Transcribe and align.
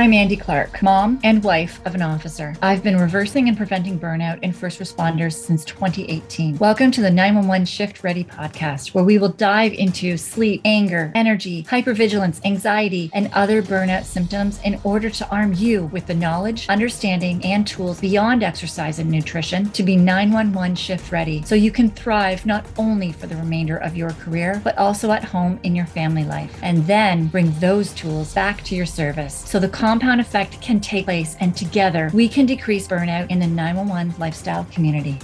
I'm 0.00 0.12
Andi 0.12 0.40
Clark, 0.40 0.82
mom 0.82 1.20
and 1.24 1.44
wife 1.44 1.78
of 1.84 1.94
an 1.94 2.00
officer. 2.00 2.54
I've 2.62 2.82
been 2.82 2.96
reversing 2.96 3.48
and 3.48 3.56
preventing 3.58 4.00
burnout 4.00 4.42
in 4.42 4.50
first 4.50 4.80
responders 4.80 5.34
since 5.34 5.62
2018. 5.66 6.56
Welcome 6.56 6.90
to 6.92 7.02
the 7.02 7.10
911 7.10 7.66
Shift 7.66 8.02
Ready 8.02 8.24
podcast, 8.24 8.94
where 8.94 9.04
we 9.04 9.18
will 9.18 9.28
dive 9.28 9.74
into 9.74 10.16
sleep, 10.16 10.62
anger, 10.64 11.12
energy, 11.14 11.64
hypervigilance, 11.64 12.42
anxiety, 12.46 13.10
and 13.12 13.28
other 13.34 13.60
burnout 13.60 14.04
symptoms 14.04 14.58
in 14.64 14.80
order 14.84 15.10
to 15.10 15.28
arm 15.28 15.52
you 15.52 15.84
with 15.84 16.06
the 16.06 16.14
knowledge, 16.14 16.66
understanding, 16.70 17.44
and 17.44 17.66
tools 17.66 18.00
beyond 18.00 18.42
exercise 18.42 19.00
and 19.00 19.10
nutrition 19.10 19.68
to 19.72 19.82
be 19.82 19.96
911 19.96 20.76
shift 20.76 21.12
ready 21.12 21.42
so 21.42 21.54
you 21.54 21.70
can 21.70 21.90
thrive 21.90 22.46
not 22.46 22.64
only 22.78 23.12
for 23.12 23.26
the 23.26 23.36
remainder 23.36 23.76
of 23.76 23.98
your 23.98 24.12
career, 24.12 24.62
but 24.64 24.78
also 24.78 25.10
at 25.10 25.24
home 25.24 25.60
in 25.62 25.76
your 25.76 25.84
family 25.84 26.24
life. 26.24 26.58
And 26.62 26.86
then 26.86 27.26
bring 27.26 27.50
those 27.60 27.92
tools 27.92 28.32
back 28.32 28.64
to 28.64 28.74
your 28.74 28.86
service 28.86 29.34
so 29.34 29.60
the 29.60 29.68
compound 29.90 30.20
effect 30.20 30.60
can 30.60 30.78
take 30.78 31.04
place, 31.04 31.34
and 31.40 31.56
together 31.56 32.12
we 32.14 32.28
can 32.28 32.46
decrease 32.46 32.86
burnout 32.86 33.28
in 33.28 33.40
the 33.40 33.46
911 33.48 34.14
lifestyle 34.20 34.64
community. 34.66 35.18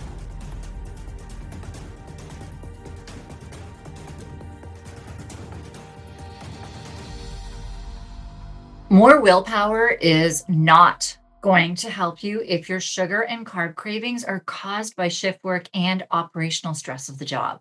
More 8.89 9.21
willpower 9.21 9.91
is 9.91 10.45
not 10.49 11.17
going 11.43 11.77
to 11.77 11.89
help 11.89 12.25
you 12.25 12.43
if 12.45 12.69
your 12.69 12.81
sugar 12.81 13.21
and 13.21 13.47
carb 13.47 13.77
cravings 13.77 14.25
are 14.25 14.41
caused 14.41 14.97
by 14.97 15.07
shift 15.07 15.45
work 15.45 15.69
and 15.75 16.05
operational 16.11 16.75
stress 16.75 17.09
of 17.09 17.21
the 17.21 17.25
job. 17.25 17.61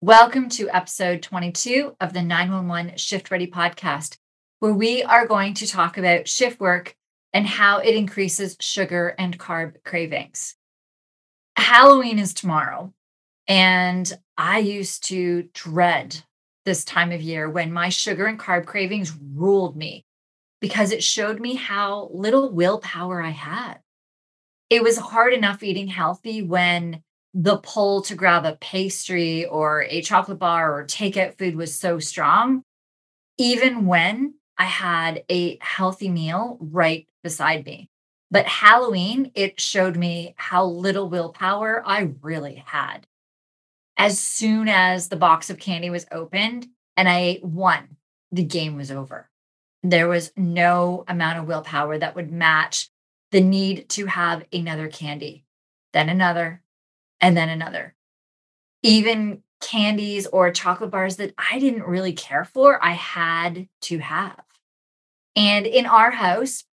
Welcome 0.00 0.48
to 0.50 0.68
episode 0.70 1.22
22 1.22 1.94
of 2.00 2.12
the 2.14 2.22
911 2.22 2.96
Shift 2.96 3.30
Ready 3.30 3.46
podcast 3.46 4.16
where 4.60 4.72
we 4.72 5.02
are 5.02 5.26
going 5.26 5.54
to 5.54 5.66
talk 5.66 5.98
about 5.98 6.28
shift 6.28 6.60
work 6.60 6.96
and 7.32 7.46
how 7.46 7.78
it 7.78 7.94
increases 7.94 8.56
sugar 8.60 9.14
and 9.18 9.38
carb 9.38 9.82
cravings. 9.84 10.56
Halloween 11.56 12.18
is 12.18 12.34
tomorrow, 12.34 12.92
and 13.46 14.18
I 14.36 14.58
used 14.58 15.04
to 15.04 15.48
dread 15.52 16.22
this 16.64 16.84
time 16.84 17.12
of 17.12 17.22
year 17.22 17.48
when 17.48 17.72
my 17.72 17.88
sugar 17.88 18.26
and 18.26 18.38
carb 18.38 18.66
cravings 18.66 19.12
ruled 19.34 19.76
me 19.76 20.04
because 20.60 20.92
it 20.92 21.02
showed 21.02 21.40
me 21.40 21.54
how 21.54 22.10
little 22.12 22.50
willpower 22.50 23.22
I 23.22 23.30
had. 23.30 23.78
It 24.70 24.82
was 24.82 24.98
hard 24.98 25.32
enough 25.32 25.62
eating 25.62 25.88
healthy 25.88 26.42
when 26.42 27.02
the 27.32 27.58
pull 27.58 28.02
to 28.02 28.14
grab 28.14 28.44
a 28.44 28.56
pastry 28.56 29.46
or 29.46 29.82
a 29.84 30.02
chocolate 30.02 30.38
bar 30.38 30.74
or 30.76 30.84
takeout 30.84 31.38
food 31.38 31.56
was 31.56 31.78
so 31.78 31.98
strong, 31.98 32.62
even 33.38 33.86
when 33.86 34.34
I 34.58 34.64
had 34.64 35.24
a 35.30 35.58
healthy 35.60 36.08
meal 36.08 36.58
right 36.60 37.06
beside 37.22 37.64
me. 37.64 37.88
But 38.30 38.46
Halloween, 38.46 39.30
it 39.34 39.60
showed 39.60 39.96
me 39.96 40.34
how 40.36 40.64
little 40.64 41.08
willpower 41.08 41.82
I 41.86 42.12
really 42.22 42.62
had. 42.66 43.06
As 43.96 44.18
soon 44.18 44.68
as 44.68 45.08
the 45.08 45.16
box 45.16 45.48
of 45.48 45.58
candy 45.58 45.90
was 45.90 46.06
opened 46.12 46.68
and 46.96 47.08
I 47.08 47.20
ate 47.20 47.44
one, 47.44 47.96
the 48.30 48.44
game 48.44 48.76
was 48.76 48.90
over. 48.90 49.30
There 49.82 50.08
was 50.08 50.32
no 50.36 51.04
amount 51.08 51.38
of 51.38 51.46
willpower 51.46 51.98
that 51.98 52.14
would 52.16 52.30
match 52.30 52.90
the 53.30 53.40
need 53.40 53.88
to 53.90 54.06
have 54.06 54.44
another 54.52 54.88
candy, 54.88 55.44
then 55.92 56.08
another, 56.08 56.62
and 57.20 57.36
then 57.36 57.48
another. 57.48 57.94
Even 58.82 59.42
candies 59.60 60.26
or 60.26 60.50
chocolate 60.50 60.90
bars 60.90 61.16
that 61.16 61.34
I 61.38 61.58
didn't 61.58 61.84
really 61.84 62.12
care 62.12 62.44
for, 62.44 62.82
I 62.84 62.92
had 62.92 63.68
to 63.82 63.98
have. 63.98 64.42
And 65.36 65.66
in 65.66 65.86
our 65.86 66.10
house, 66.10 66.64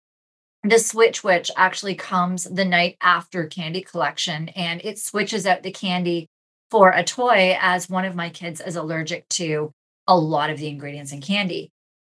the 0.64 0.80
switch 0.80 1.24
witch 1.24 1.52
actually 1.56 1.96
comes 1.96 2.46
the 2.46 2.66
night 2.66 2.98
after 3.02 3.46
candy 3.46 3.82
collection 3.82 4.50
and 4.50 4.82
it 4.84 4.98
switches 4.98 5.46
out 5.46 5.62
the 5.62 5.72
candy 5.72 6.28
for 6.72 6.90
a 6.90 7.04
toy 7.04 7.56
as 7.62 7.90
one 7.90 8.06
of 8.06 8.16
my 8.16 8.30
kids 8.30 8.62
is 8.62 8.76
allergic 8.76 9.30
to 9.30 9.72
a 10.08 10.18
lot 10.18 10.50
of 10.50 10.58
the 10.58 10.68
ingredients 10.68 11.12
in 11.12 11.22
candy. 11.22 11.72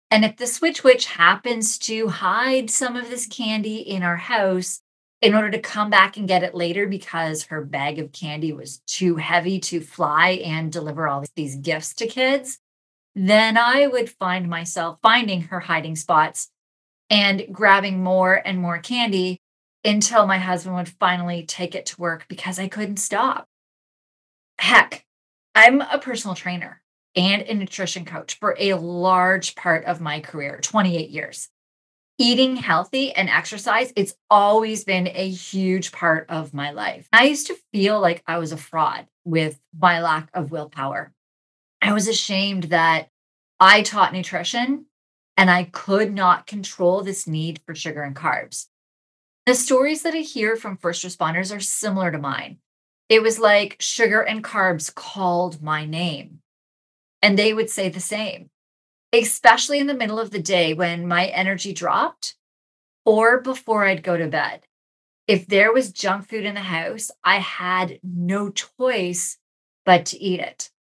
And 0.10 0.24
if 0.24 0.38
the 0.38 0.48
switch 0.48 0.84
witch 0.84 1.06
happens 1.06 1.78
to 1.80 2.08
hide 2.08 2.70
some 2.70 2.96
of 2.96 3.10
this 3.10 3.28
candy 3.28 3.78
in 3.78 4.04
our 4.04 4.16
house 4.16 4.82
in 5.22 5.34
order 5.34 5.52
to 5.52 5.60
come 5.60 5.90
back 5.90 6.16
and 6.16 6.28
get 6.28 6.44
it 6.44 6.56
later 6.56 6.88
because 6.88 7.44
her 7.46 7.64
bag 7.64 8.00
of 8.00 8.12
candy 8.12 8.54
was 8.54 8.80
too 8.88 9.18
heavy 9.18 9.60
to 9.60 9.82
fly 9.82 10.42
and 10.44 10.72
deliver 10.72 11.08
all 11.08 11.26
these 11.36 11.56
gifts 11.58 11.94
to 11.96 12.08
kids, 12.08 12.60
then 13.18 13.58
I 13.58 13.88
would 13.88 14.12
find 14.12 14.48
myself 14.48 15.00
finding 15.02 15.42
her 15.44 15.60
hiding 15.60 15.96
spots 15.96 16.50
and 17.10 17.48
grabbing 17.52 18.04
more 18.04 18.36
and 18.36 18.60
more 18.60 18.78
candy 18.78 19.42
until 19.84 20.28
my 20.28 20.38
husband 20.38 20.76
would 20.76 20.90
finally 20.90 21.44
take 21.44 21.74
it 21.74 21.88
to 21.88 22.02
work 22.02 22.28
because 22.28 22.60
I 22.60 22.68
couldn't 22.68 22.98
stop. 22.98 23.48
Heck, 24.60 25.04
I'm 25.56 25.82
a 25.82 25.98
personal 25.98 26.36
trainer 26.36 26.82
and 27.16 27.42
a 27.42 27.56
nutrition 27.56 28.06
coach 28.06 28.38
for 28.38 28.56
a 28.60 28.76
large 28.76 29.56
part 29.56 29.86
of 29.86 30.00
my 30.00 30.20
career 30.20 30.60
28 30.62 31.10
years. 31.10 31.50
Eating 32.20 32.56
healthy 32.56 33.14
and 33.14 33.30
exercise, 33.30 33.94
it's 33.96 34.16
always 34.30 34.84
been 34.84 35.08
a 35.08 35.30
huge 35.30 35.92
part 35.92 36.28
of 36.30 36.54
my 36.54 36.72
life. 36.72 37.08
I 37.12 37.26
used 37.26 37.48
to 37.48 37.58
feel 37.72 38.00
like 38.00 38.24
I 38.28 38.38
was 38.38 38.52
a 38.52 38.58
fraud 38.58 39.08
with 39.24 39.60
my 39.80 40.02
lack 40.02 40.30
of 40.36 40.52
willpower. 40.52 41.14
I 41.82 41.94
was 41.94 42.08
ashamed 42.08 42.66
that 42.66 43.10
I 43.60 43.82
taught 43.82 44.14
nutrition 44.14 44.86
and 45.36 45.50
I 45.50 45.66
could 45.66 46.14
not 46.14 46.48
control 46.48 47.02
this 47.04 47.28
need 47.28 47.62
for 47.66 47.76
sugar 47.76 48.02
and 48.02 48.16
carbs. 48.16 48.68
The 49.46 49.56
stories 49.56 50.02
that 50.02 50.14
I 50.14 50.18
hear 50.18 50.56
from 50.56 50.78
first 50.78 51.06
responders 51.06 51.56
are 51.56 51.62
similar 51.62 52.12
to 52.12 52.18
mine. 52.18 52.58
It 53.08 53.22
was 53.22 53.40
like 53.40 53.78
sugar 53.80 54.22
and 54.22 54.44
carbs 54.44 54.94
called 54.94 55.62
my 55.62 55.86
name, 55.86 56.40
and 57.22 57.40
they 57.40 57.54
would 57.54 57.70
say 57.70 57.88
the 57.88 58.02
same, 58.02 58.50
especially 59.14 59.80
in 59.80 59.88
the 59.88 59.94
middle 59.94 60.20
of 60.20 60.32
the 60.32 60.42
day 60.42 60.74
when 60.74 61.08
my 61.08 61.28
energy 61.28 61.72
dropped 61.72 62.36
or 63.06 63.40
before 63.40 63.86
I'd 63.86 64.04
go 64.04 64.18
to 64.18 64.28
bed. 64.28 64.66
If 65.28 65.48
there 65.48 65.72
was 65.72 65.94
junk 65.94 66.28
food 66.28 66.44
in 66.44 66.56
the 66.56 66.62
house, 66.62 67.10
I 67.24 67.38
had 67.38 68.00
no 68.04 68.50
choice 68.50 69.38
but 69.86 70.06
to 70.08 70.22
eat 70.22 70.42
it. 70.42 70.72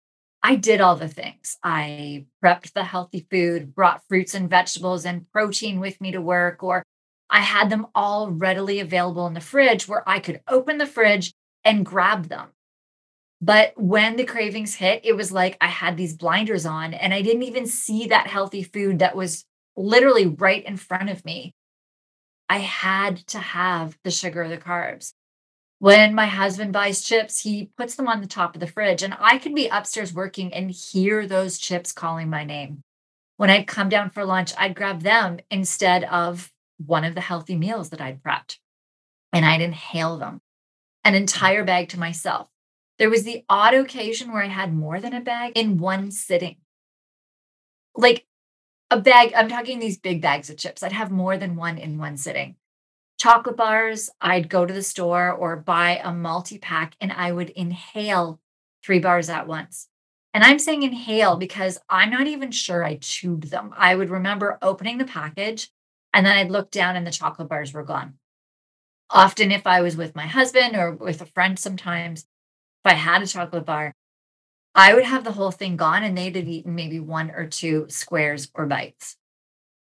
I 0.46 0.54
did 0.54 0.80
all 0.80 0.94
the 0.94 1.08
things. 1.08 1.58
I 1.64 2.26
prepped 2.40 2.72
the 2.72 2.84
healthy 2.84 3.26
food, 3.28 3.74
brought 3.74 4.04
fruits 4.08 4.32
and 4.32 4.48
vegetables 4.48 5.04
and 5.04 5.28
protein 5.32 5.80
with 5.80 6.00
me 6.00 6.12
to 6.12 6.20
work, 6.20 6.62
or 6.62 6.84
I 7.28 7.40
had 7.40 7.68
them 7.68 7.88
all 7.96 8.30
readily 8.30 8.78
available 8.78 9.26
in 9.26 9.34
the 9.34 9.40
fridge 9.40 9.88
where 9.88 10.08
I 10.08 10.20
could 10.20 10.40
open 10.46 10.78
the 10.78 10.86
fridge 10.86 11.32
and 11.64 11.84
grab 11.84 12.28
them. 12.28 12.50
But 13.40 13.72
when 13.76 14.14
the 14.14 14.24
cravings 14.24 14.76
hit, 14.76 15.00
it 15.04 15.14
was 15.14 15.32
like 15.32 15.56
I 15.60 15.66
had 15.66 15.96
these 15.96 16.14
blinders 16.14 16.64
on 16.64 16.94
and 16.94 17.12
I 17.12 17.22
didn't 17.22 17.42
even 17.42 17.66
see 17.66 18.06
that 18.06 18.28
healthy 18.28 18.62
food 18.62 19.00
that 19.00 19.16
was 19.16 19.44
literally 19.76 20.28
right 20.28 20.64
in 20.64 20.76
front 20.76 21.10
of 21.10 21.24
me. 21.24 21.56
I 22.48 22.58
had 22.58 23.16
to 23.28 23.40
have 23.40 23.98
the 24.04 24.12
sugar 24.12 24.46
the 24.46 24.58
carbs. 24.58 25.12
When 25.78 26.14
my 26.14 26.26
husband 26.26 26.72
buys 26.72 27.03
chips, 27.03 27.41
he 27.41 27.70
puts 27.76 27.97
them 27.97 28.09
on 28.09 28.22
the 28.22 28.26
top 28.26 28.54
of 28.54 28.60
the 28.60 28.66
fridge, 28.66 29.03
and 29.03 29.14
I 29.20 29.38
could 29.38 29.54
be 29.54 29.69
upstairs 29.69 30.14
working 30.14 30.53
and 30.54 30.70
hear 30.70 31.26
those 31.26 31.59
chips 31.59 31.92
calling 31.92 32.31
my 32.31 32.44
name. 32.44 32.82
When 33.37 33.50
I'd 33.50 33.66
come 33.66 33.91
down 33.91 34.09
for 34.09 34.25
lunch, 34.25 34.54
I'd 34.56 34.75
grab 34.75 35.03
them 35.03 35.38
instead 35.50 36.04
of 36.04 36.50
one 36.78 37.04
of 37.04 37.15
the 37.15 37.20
healthy 37.20 37.56
meals 37.56 37.91
that 37.91 38.00
I'd 38.00 38.22
prepped, 38.22 38.56
and 39.34 39.44
I'd 39.44 39.60
inhale 39.60 40.16
them, 40.16 40.41
an 41.04 41.15
entire 41.15 41.62
bag 41.62 41.91
to 41.91 41.98
myself. 41.98 42.48
There 42.98 43.10
was 43.10 43.25
the 43.25 43.44
odd 43.47 43.75
occasion 43.75 44.32
where 44.32 44.42
I 44.42 44.48
had 44.48 44.72
more 44.72 44.98
than 44.98 45.12
a 45.12 45.20
bag 45.20 45.53
in 45.56 45.76
one 45.76 46.10
sitting. 46.10 46.56
Like 47.94 48.25
a 48.91 48.98
bag, 48.98 49.34
I'm 49.36 49.50
talking 49.50 49.78
these 49.78 49.98
big 49.98 50.22
bags 50.22 50.48
of 50.48 50.56
chips. 50.56 50.83
I'd 50.83 50.92
have 50.92 51.10
more 51.10 51.36
than 51.36 51.56
one 51.56 51.77
in 51.77 51.98
one 51.98 52.16
sitting 52.16 52.56
chocolate 53.18 53.57
bars, 53.57 54.10
I'd 54.21 54.48
go 54.48 54.66
to 54.66 54.74
the 54.74 54.83
store 54.83 55.30
or 55.30 55.57
buy 55.57 56.01
a 56.03 56.13
multi 56.13 56.59
pack 56.59 56.95
and 57.01 57.13
I 57.13 57.33
would 57.33 57.51
inhale 57.51 58.41
three 58.84 58.98
bars 58.98 59.28
at 59.28 59.47
once. 59.47 59.89
And 60.34 60.45
I'm 60.45 60.59
saying 60.59 60.83
inhale 60.83 61.36
because 61.36 61.78
I'm 61.89 62.10
not 62.10 62.27
even 62.27 62.51
sure 62.51 62.84
I 62.84 62.97
chewed 62.97 63.45
them. 63.45 63.72
I 63.77 63.95
would 63.95 64.10
remember 64.10 64.59
opening 64.60 64.98
the 64.98 65.07
package 65.07 65.71
and 66.13 66.27
then 66.27 66.36
I'd 66.36 66.51
look 66.51 66.71
down 66.71 66.97
and 66.97 67.07
the 67.07 67.10
chocolate 67.10 67.48
bars 67.48 67.72
were 67.72 67.84
gone. 67.84 68.18
Often, 69.09 69.53
if 69.53 69.66
I 69.66 69.83
was 69.83 69.97
with 69.97 70.16
my 70.16 70.27
husband 70.27 70.77
or 70.77 70.92
with 70.92 71.22
a 71.22 71.27
friend, 71.27 71.59
sometimes 71.59 72.21
if 72.21 72.92
I 72.92 72.95
had 72.95 73.22
a 73.22 73.27
chocolate 73.27 73.65
bar, 73.65 73.95
I 74.74 74.95
would 74.95 75.04
have 75.04 75.24
the 75.24 75.33
whole 75.33 75.53
thing 75.53 75.77
gone 75.77 76.03
and 76.03 76.19
they'd 76.19 76.36
have 76.36 76.48
eaten 76.48 76.74
maybe 76.74 77.01
one 77.01 77.30
or 77.30 77.47
two 77.47 77.86
squares 77.89 78.51
or 78.54 78.66
bites. 78.66 79.16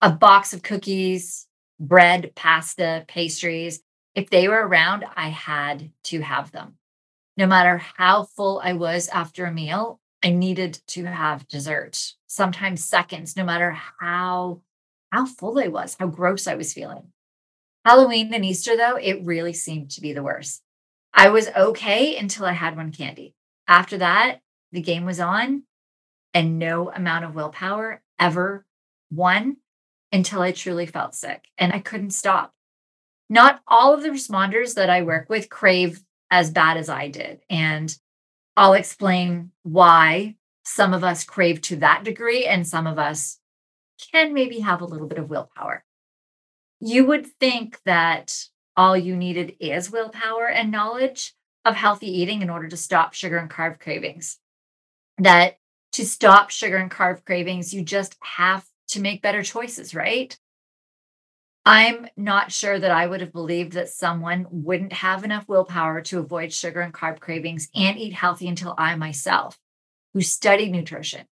A 0.02 0.12
box 0.12 0.54
of 0.54 0.62
cookies, 0.62 1.48
bread, 1.88 2.34
pasta, 2.36 3.06
pastries, 3.08 3.82
if 4.16 4.30
they 4.30 4.48
were 4.48 4.68
around, 4.68 5.06
I 5.16 5.30
had 5.30 5.92
to 6.06 6.22
have 6.22 6.52
them. 6.52 6.78
No 7.36 7.48
matter 7.48 7.82
how 7.98 8.24
full 8.24 8.62
I 8.64 8.74
was 8.74 9.10
after 9.10 9.46
a 9.46 9.52
meal, 9.52 10.00
I 10.24 10.30
needed 10.30 10.80
to 10.88 11.06
have 11.06 11.48
dessert, 11.48 12.14
sometimes 12.28 12.86
seconds, 12.86 13.36
no 13.36 13.44
matter 13.44 13.72
how 14.00 14.62
how 15.12 15.26
full 15.28 15.60
I 15.60 15.68
was, 15.68 15.96
how 16.00 16.08
gross 16.08 16.48
I 16.48 16.56
was 16.56 16.74
feeling. 16.74 17.12
Halloween 17.86 18.34
and 18.34 18.44
Easter, 18.44 18.76
though, 18.76 18.96
it 18.96 19.24
really 19.24 19.54
seemed 19.54 19.92
to 19.92 20.02
be 20.02 20.12
the 20.12 20.24
worst. 20.24 20.64
I 21.14 21.30
was 21.30 21.50
okay 21.50 22.18
until 22.18 22.46
I 22.46 22.54
had 22.54 22.76
one 22.76 22.92
candy. 22.92 23.36
After 23.68 23.98
that, 24.00 24.40
the 24.72 24.82
game 24.82 25.06
was 25.06 25.20
on, 25.20 25.64
and 26.34 26.58
no 26.58 26.92
amount 26.92 27.26
of 27.26 27.36
willpower 27.36 28.02
ever 28.18 28.66
won 29.12 29.58
until 30.14 30.42
I 30.42 30.52
truly 30.52 30.86
felt 30.86 31.16
sick 31.16 31.46
and 31.58 31.74
I 31.74 31.80
couldn't 31.80 32.12
stop. 32.12 32.54
Not 33.30 33.62
all 33.68 33.94
of 33.94 34.04
the 34.04 34.10
responders 34.10 34.76
that 34.76 34.90
I 34.90 35.02
work 35.02 35.28
with 35.28 35.50
crave 35.50 36.04
as 36.30 36.52
bad 36.52 36.78
as 36.78 36.88
I 36.88 37.08
did. 37.10 37.42
And 37.50 37.94
I'll 38.56 38.74
explain 38.74 39.52
why 39.64 40.36
some 40.64 40.94
of 40.94 41.04
us 41.04 41.24
crave 41.24 41.62
to 41.62 41.78
that 41.78 42.04
degree 42.04 42.46
and 42.46 42.68
some 42.68 42.86
of 42.86 43.00
us 43.00 43.40
can 44.12 44.34
maybe 44.34 44.60
have 44.60 44.82
a 44.82 44.86
little 44.86 45.08
bit 45.08 45.18
of 45.18 45.30
willpower. 45.30 45.84
You 46.80 47.06
would 47.06 47.28
think 47.40 47.80
that 47.86 48.46
all 48.78 48.96
you 48.96 49.16
needed 49.16 49.56
is 49.60 49.92
willpower 49.92 50.48
and 50.48 50.72
knowledge 50.72 51.34
of 51.66 51.76
healthy 51.76 52.08
eating 52.08 52.42
in 52.42 52.50
order 52.50 52.68
to 52.68 52.78
stop 52.78 53.14
sugar 53.14 53.38
and 53.38 53.50
carb 53.50 53.80
cravings. 53.80 54.38
That 55.18 55.58
to 55.94 56.06
stop 56.06 56.50
sugar 56.50 56.78
and 56.78 56.92
carb 56.92 57.24
cravings, 57.26 57.74
you 57.74 57.84
just 57.84 58.16
have 58.22 58.66
to 58.94 59.02
make 59.02 59.22
better 59.22 59.44
choices, 59.44 59.94
right? 59.94 60.38
I'm 61.66 62.08
not 62.18 62.52
sure 62.52 62.78
that 62.78 62.92
I 62.92 63.08
would 63.08 63.22
have 63.22 63.32
believed 63.32 63.74
that 63.74 63.90
someone 63.90 64.48
wouldn't 64.50 64.92
have 64.92 65.24
enough 65.24 65.48
willpower 65.48 66.02
to 66.02 66.20
avoid 66.20 66.52
sugar 66.52 66.82
and 66.82 66.94
carb 66.94 67.20
cravings 67.22 67.70
and 67.74 67.98
eat 67.98 68.14
healthy 68.14 68.48
until 68.48 68.76
I 68.78 68.96
myself, 68.96 69.58
who 70.14 70.22
studied 70.22 70.72
nutrition, 70.72 71.26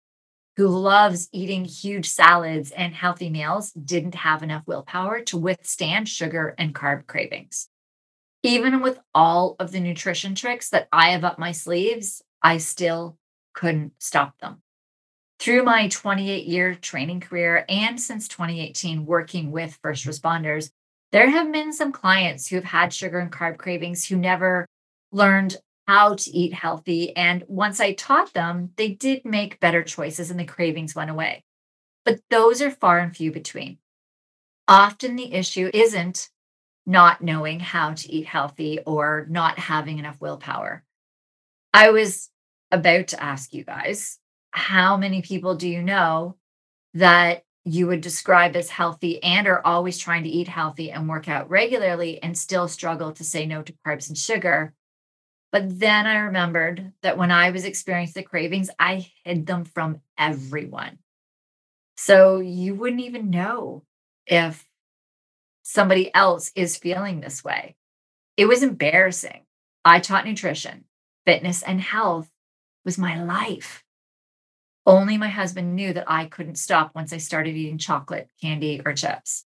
who 0.55 0.67
loves 0.67 1.29
eating 1.31 1.65
huge 1.65 2.07
salads 2.07 2.69
and 2.69 2.93
healthy 2.93 3.31
meals, 3.31 3.71
didn't 3.71 4.15
have 4.15 4.43
enough 4.43 4.67
willpower 4.67 5.21
to 5.21 5.37
withstand 5.37 6.07
sugar 6.07 6.53
and 6.59 6.75
carb 6.75 7.07
cravings. 7.07 7.69
Even 8.43 8.81
with 8.81 8.99
all 9.15 9.55
of 9.59 9.71
the 9.71 9.79
nutrition 9.79 10.35
tricks 10.35 10.69
that 10.69 10.87
I 10.91 11.09
have 11.09 11.23
up 11.23 11.39
my 11.39 11.53
sleeves, 11.53 12.21
I 12.43 12.57
still 12.57 13.17
couldn't 13.53 13.93
stop 13.97 14.37
them. 14.39 14.61
Through 15.39 15.63
my 15.63 15.87
28 15.87 16.45
year 16.45 16.75
training 16.75 17.21
career 17.21 17.65
and 17.69 17.99
since 17.99 18.27
2018 18.27 19.05
working 19.05 19.51
with 19.51 19.79
first 19.81 20.03
mm-hmm. 20.03 20.11
responders, 20.11 20.69
there 21.11 21.29
have 21.29 21.51
been 21.51 21.71
some 21.73 21.91
clients 21.91 22.47
who 22.47 22.57
have 22.57 22.65
had 22.65 22.93
sugar 22.93 23.19
and 23.19 23.31
carb 23.31 23.57
cravings 23.57 24.05
who 24.05 24.17
never 24.17 24.67
learned 25.11 25.55
how 25.87 26.13
to 26.15 26.29
eat 26.29 26.53
healthy. 26.53 27.15
And 27.15 27.43
once 27.47 27.79
I 27.79 27.93
taught 27.93 28.33
them, 28.33 28.71
they 28.75 28.89
did 28.89 29.25
make 29.25 29.59
better 29.59 29.81
choices 29.81 30.29
and 30.29 30.39
the 30.39 30.45
cravings 30.45 30.93
went 30.93 31.09
away. 31.09 31.43
But 32.05 32.19
those 32.29 32.61
are 32.61 32.69
far 32.69 32.99
and 32.99 33.15
few 33.15 33.31
between. 33.31 33.79
Often 34.67 35.15
the 35.15 35.33
issue 35.33 35.71
isn't 35.73 36.29
not 36.85 37.23
knowing 37.23 37.59
how 37.59 37.93
to 37.93 38.11
eat 38.11 38.27
healthy 38.27 38.79
or 38.85 39.25
not 39.29 39.57
having 39.57 39.99
enough 39.99 40.19
willpower. 40.19 40.83
I 41.73 41.91
was 41.91 42.29
about 42.71 43.07
to 43.09 43.23
ask 43.23 43.53
you 43.53 43.63
guys 43.63 44.18
how 44.51 44.97
many 44.97 45.21
people 45.21 45.55
do 45.55 45.67
you 45.67 45.81
know 45.81 46.35
that 46.93 47.43
you 47.65 47.87
would 47.87 48.01
describe 48.01 48.55
as 48.55 48.69
healthy 48.69 49.21
and 49.23 49.47
are 49.47 49.65
always 49.65 49.97
trying 49.97 50.23
to 50.23 50.29
eat 50.29 50.47
healthy 50.47 50.91
and 50.91 51.07
work 51.07 51.27
out 51.27 51.49
regularly 51.49 52.21
and 52.23 52.37
still 52.37 52.67
struggle 52.67 53.11
to 53.11 53.23
say 53.23 53.45
no 53.45 53.61
to 53.61 53.73
carbs 53.85 54.09
and 54.09 54.17
sugar? 54.17 54.73
But 55.51 55.79
then 55.79 56.05
I 56.05 56.17
remembered 56.19 56.93
that 57.01 57.17
when 57.17 57.31
I 57.31 57.51
was 57.51 57.65
experiencing 57.65 58.21
the 58.21 58.27
cravings, 58.27 58.69
I 58.79 59.11
hid 59.23 59.45
them 59.45 59.65
from 59.65 60.01
everyone. 60.17 60.99
So 61.97 62.39
you 62.39 62.75
wouldn't 62.75 63.01
even 63.01 63.29
know 63.29 63.83
if 64.25 64.65
somebody 65.63 66.13
else 66.13 66.51
is 66.55 66.77
feeling 66.77 67.19
this 67.19 67.43
way. 67.43 67.75
It 68.37 68.45
was 68.45 68.63
embarrassing. 68.63 69.41
I 69.83 69.99
taught 69.99 70.25
nutrition, 70.25 70.85
fitness, 71.25 71.61
and 71.63 71.81
health 71.81 72.29
was 72.85 72.97
my 72.97 73.21
life. 73.21 73.83
Only 74.85 75.17
my 75.17 75.27
husband 75.27 75.75
knew 75.75 75.93
that 75.93 76.09
I 76.09 76.25
couldn't 76.25 76.55
stop 76.55 76.95
once 76.95 77.13
I 77.13 77.17
started 77.17 77.55
eating 77.55 77.77
chocolate, 77.77 78.29
candy, 78.41 78.81
or 78.83 78.93
chips. 78.93 79.45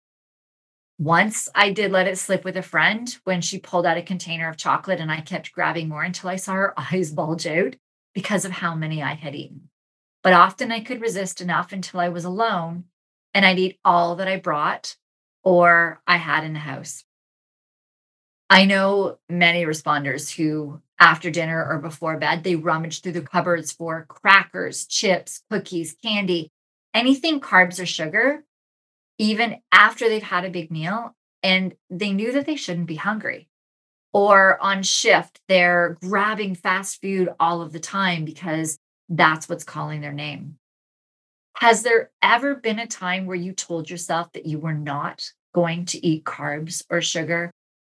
Once 0.99 1.49
I 1.55 1.71
did 1.71 1.91
let 1.91 2.07
it 2.07 2.17
slip 2.17 2.45
with 2.45 2.55
a 2.55 2.61
friend 2.61 3.17
when 3.23 3.41
she 3.41 3.59
pulled 3.59 3.85
out 3.85 3.97
a 3.97 4.03
container 4.03 4.47
of 4.47 4.57
chocolate 4.57 4.99
and 4.99 5.11
I 5.11 5.21
kept 5.21 5.51
grabbing 5.51 5.89
more 5.89 6.03
until 6.03 6.29
I 6.29 6.35
saw 6.35 6.53
her 6.53 6.79
eyes 6.93 7.11
bulge 7.11 7.47
out 7.47 7.75
because 8.13 8.45
of 8.45 8.51
how 8.51 8.75
many 8.75 9.01
I 9.01 9.15
had 9.15 9.35
eaten. 9.35 9.69
But 10.21 10.33
often 10.33 10.71
I 10.71 10.79
could 10.79 11.01
resist 11.01 11.41
enough 11.41 11.73
until 11.73 11.99
I 11.99 12.09
was 12.09 12.25
alone 12.25 12.85
and 13.33 13.45
I'd 13.45 13.59
eat 13.59 13.79
all 13.83 14.15
that 14.17 14.27
I 14.27 14.37
brought 14.37 14.95
or 15.43 16.01
I 16.07 16.17
had 16.17 16.43
in 16.43 16.53
the 16.53 16.59
house. 16.59 17.03
I 18.49 18.65
know 18.65 19.17
many 19.27 19.65
responders 19.65 20.35
who, 20.35 20.82
after 20.99 21.29
dinner 21.29 21.65
or 21.67 21.79
before 21.79 22.17
bed, 22.17 22.43
they 22.43 22.55
rummage 22.55 23.01
through 23.01 23.13
the 23.13 23.21
cupboards 23.21 23.71
for 23.71 24.05
crackers, 24.07 24.85
chips, 24.85 25.43
cookies, 25.49 25.95
candy, 26.03 26.51
anything 26.93 27.39
carbs 27.39 27.81
or 27.81 27.85
sugar, 27.85 28.43
even 29.17 29.57
after 29.71 30.07
they've 30.07 30.23
had 30.23 30.45
a 30.45 30.49
big 30.49 30.71
meal 30.71 31.15
and 31.41 31.75
they 31.89 32.11
knew 32.11 32.31
that 32.31 32.45
they 32.45 32.55
shouldn't 32.55 32.87
be 32.87 32.95
hungry. 32.95 33.49
Or 34.13 34.61
on 34.61 34.83
shift, 34.83 35.41
they're 35.47 35.97
grabbing 36.01 36.55
fast 36.55 37.01
food 37.01 37.29
all 37.39 37.61
of 37.61 37.73
the 37.73 37.79
time 37.79 38.25
because 38.25 38.77
that's 39.09 39.49
what's 39.49 39.63
calling 39.63 40.01
their 40.01 40.13
name. 40.13 40.57
Has 41.57 41.83
there 41.83 42.11
ever 42.21 42.55
been 42.55 42.79
a 42.79 42.87
time 42.87 43.25
where 43.25 43.35
you 43.35 43.53
told 43.53 43.89
yourself 43.89 44.31
that 44.33 44.45
you 44.45 44.59
were 44.59 44.73
not 44.73 45.31
going 45.53 45.85
to 45.85 46.05
eat 46.05 46.23
carbs 46.23 46.83
or 46.89 47.01
sugar 47.01 47.51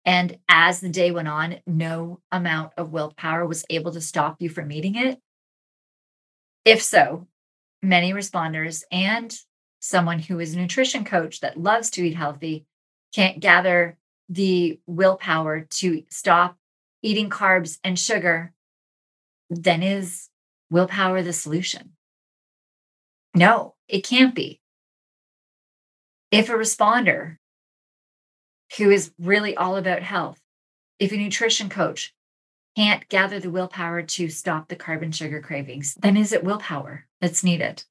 and 0.08 0.40
as 0.48 0.80
the 0.80 0.88
day 0.88 1.12
went 1.12 1.28
on, 1.28 1.58
no 1.68 2.22
amount 2.32 2.72
of 2.78 2.94
willpower 2.94 3.46
was 3.46 3.66
able 3.70 3.92
to 3.92 4.00
stop 4.00 4.38
you 4.40 4.48
from 4.48 4.72
eating 4.72 4.96
it? 4.96 5.20
If 6.64 6.82
so, 6.82 7.28
many 7.84 8.14
responders 8.14 8.84
and 8.90 9.38
someone 9.82 10.20
who 10.20 10.40
is 10.40 10.54
a 10.54 10.60
nutrition 10.60 11.04
coach 11.04 11.42
that 11.42 11.60
loves 11.60 11.90
to 11.92 12.04
eat 12.08 12.16
healthy 12.16 12.66
can't 13.14 13.42
gather 13.42 13.98
the 14.30 14.80
willpower 14.88 15.68
to 15.72 16.04
stop 16.10 16.58
eating 17.02 17.30
carbs 17.30 17.78
and 17.84 18.00
sugar, 18.00 18.54
then 19.50 19.84
is 19.84 20.30
willpower 20.70 21.22
the 21.22 21.34
solution? 21.34 21.98
No, 23.36 23.76
it 23.90 24.06
can't 24.06 24.34
be. 24.34 24.62
If 26.32 26.48
a 26.48 26.54
responder 26.54 27.38
who 28.78 28.92
is 28.92 29.12
really 29.20 29.56
all 29.56 29.76
about 29.76 30.04
health, 30.04 30.40
if 31.00 31.12
a 31.12 31.18
nutrition 31.18 31.70
coach 31.70 32.14
can't 32.76 33.08
gather 33.10 33.40
the 33.40 33.50
willpower 33.50 34.04
to 34.04 34.30
stop 34.30 34.68
the 34.68 34.76
carbon 34.76 35.12
sugar 35.12 35.42
cravings, 35.42 35.96
then 36.00 36.16
is 36.16 36.32
it 36.32 36.44
willpower 36.44 37.06
that's 37.20 37.44
needed? 37.44 37.84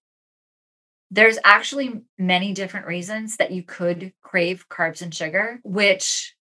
There's 1.11 1.38
actually 1.45 2.02
many 2.19 2.52
different 2.52 2.87
reasons 2.87 3.37
that 3.37 3.50
you 3.50 3.62
could 3.62 4.12
crave 4.23 4.69
carbs 4.69 5.02
and 5.02 5.14
sugar, 5.14 5.61
which 5.62 6.37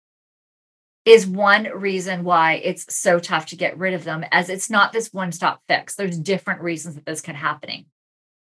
is 1.05 1.27
one 1.27 1.65
reason 1.65 2.25
why 2.25 2.55
it's 2.55 2.95
so 2.95 3.19
tough 3.19 3.47
to 3.47 3.57
get 3.57 3.79
rid 3.79 3.93
of 3.93 4.05
them 4.05 4.25
as 4.33 4.49
it's 4.49 4.71
not 4.71 4.93
this 4.93 5.13
one 5.13 5.33
stop 5.33 5.61
fix. 5.69 5.95
There's 5.95 6.19
different 6.19 6.63
reasons 6.63 6.95
that 6.95 7.05
this 7.05 7.21
can 7.21 7.35
happening. 7.35 7.87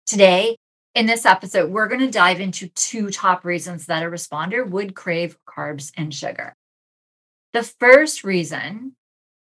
Today, 0.07 0.57
in 0.95 1.05
this 1.05 1.25
episode, 1.25 1.71
we're 1.71 1.87
going 1.87 2.01
to 2.01 2.11
dive 2.11 2.39
into 2.39 2.67
two 2.69 3.09
top 3.09 3.45
reasons 3.45 3.85
that 3.85 4.03
a 4.03 4.07
responder 4.07 4.67
would 4.67 4.95
crave 4.95 5.37
carbs 5.47 5.91
and 5.95 6.13
sugar. 6.13 6.55
The 7.53 7.63
first 7.63 8.23
reason 8.23 8.95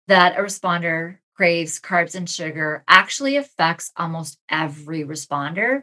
that 0.08 0.38
a 0.38 0.41
responder 0.41 1.17
craves 1.36 1.79
carbs 1.79 2.15
and 2.15 2.29
sugar 2.29 2.84
actually 2.88 3.38
affects 3.38 3.91
almost 3.96 4.38
every 4.50 5.03
responder 5.03 5.81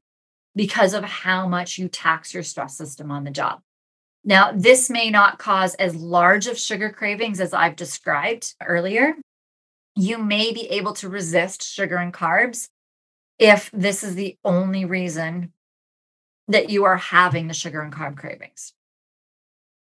because 0.54 0.94
of 0.94 1.04
how 1.04 1.48
much 1.48 1.78
you 1.78 1.88
tax 1.88 2.34
your 2.34 2.42
stress 2.42 2.76
system 2.76 3.10
on 3.10 3.24
the 3.24 3.30
job. 3.30 3.60
Now, 4.24 4.52
this 4.52 4.90
may 4.90 5.10
not 5.10 5.38
cause 5.38 5.74
as 5.76 5.94
large 5.94 6.46
of 6.46 6.58
sugar 6.58 6.90
cravings 6.90 7.40
as 7.40 7.54
I've 7.54 7.76
described 7.76 8.54
earlier. 8.60 9.14
You 9.94 10.18
may 10.18 10.52
be 10.52 10.68
able 10.68 10.94
to 10.94 11.08
resist 11.08 11.62
sugar 11.62 11.96
and 11.96 12.12
carbs 12.12 12.68
if 13.38 13.70
this 13.72 14.02
is 14.02 14.14
the 14.14 14.36
only 14.44 14.84
reason 14.84 15.52
that 16.48 16.70
you 16.70 16.84
are 16.84 16.96
having 16.96 17.48
the 17.48 17.54
sugar 17.54 17.82
and 17.82 17.92
carb 17.92 18.16
cravings. 18.16 18.72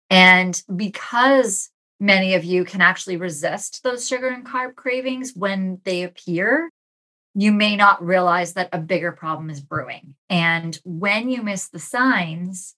And 0.10 0.62
because 0.74 1.70
many 2.00 2.34
of 2.34 2.44
you 2.44 2.66
can 2.66 2.82
actually 2.82 3.18
resist 3.18 3.82
those 3.84 4.08
sugar 4.08 4.28
and 4.28 4.46
carb 4.46 4.76
cravings 4.76 5.34
when 5.36 5.80
they 5.86 6.04
appear, 6.04 6.70
you 7.34 7.54
may 7.54 7.78
not 7.78 8.04
realize 8.04 8.54
that 8.54 8.70
a 8.74 8.80
bigger 8.80 9.14
problem 9.14 9.50
is 9.50 9.62
brewing. 9.62 10.16
And 10.30 10.78
when 10.84 11.30
you 11.30 11.42
miss 11.42 11.70
the 11.70 11.80
signs, 11.80 12.76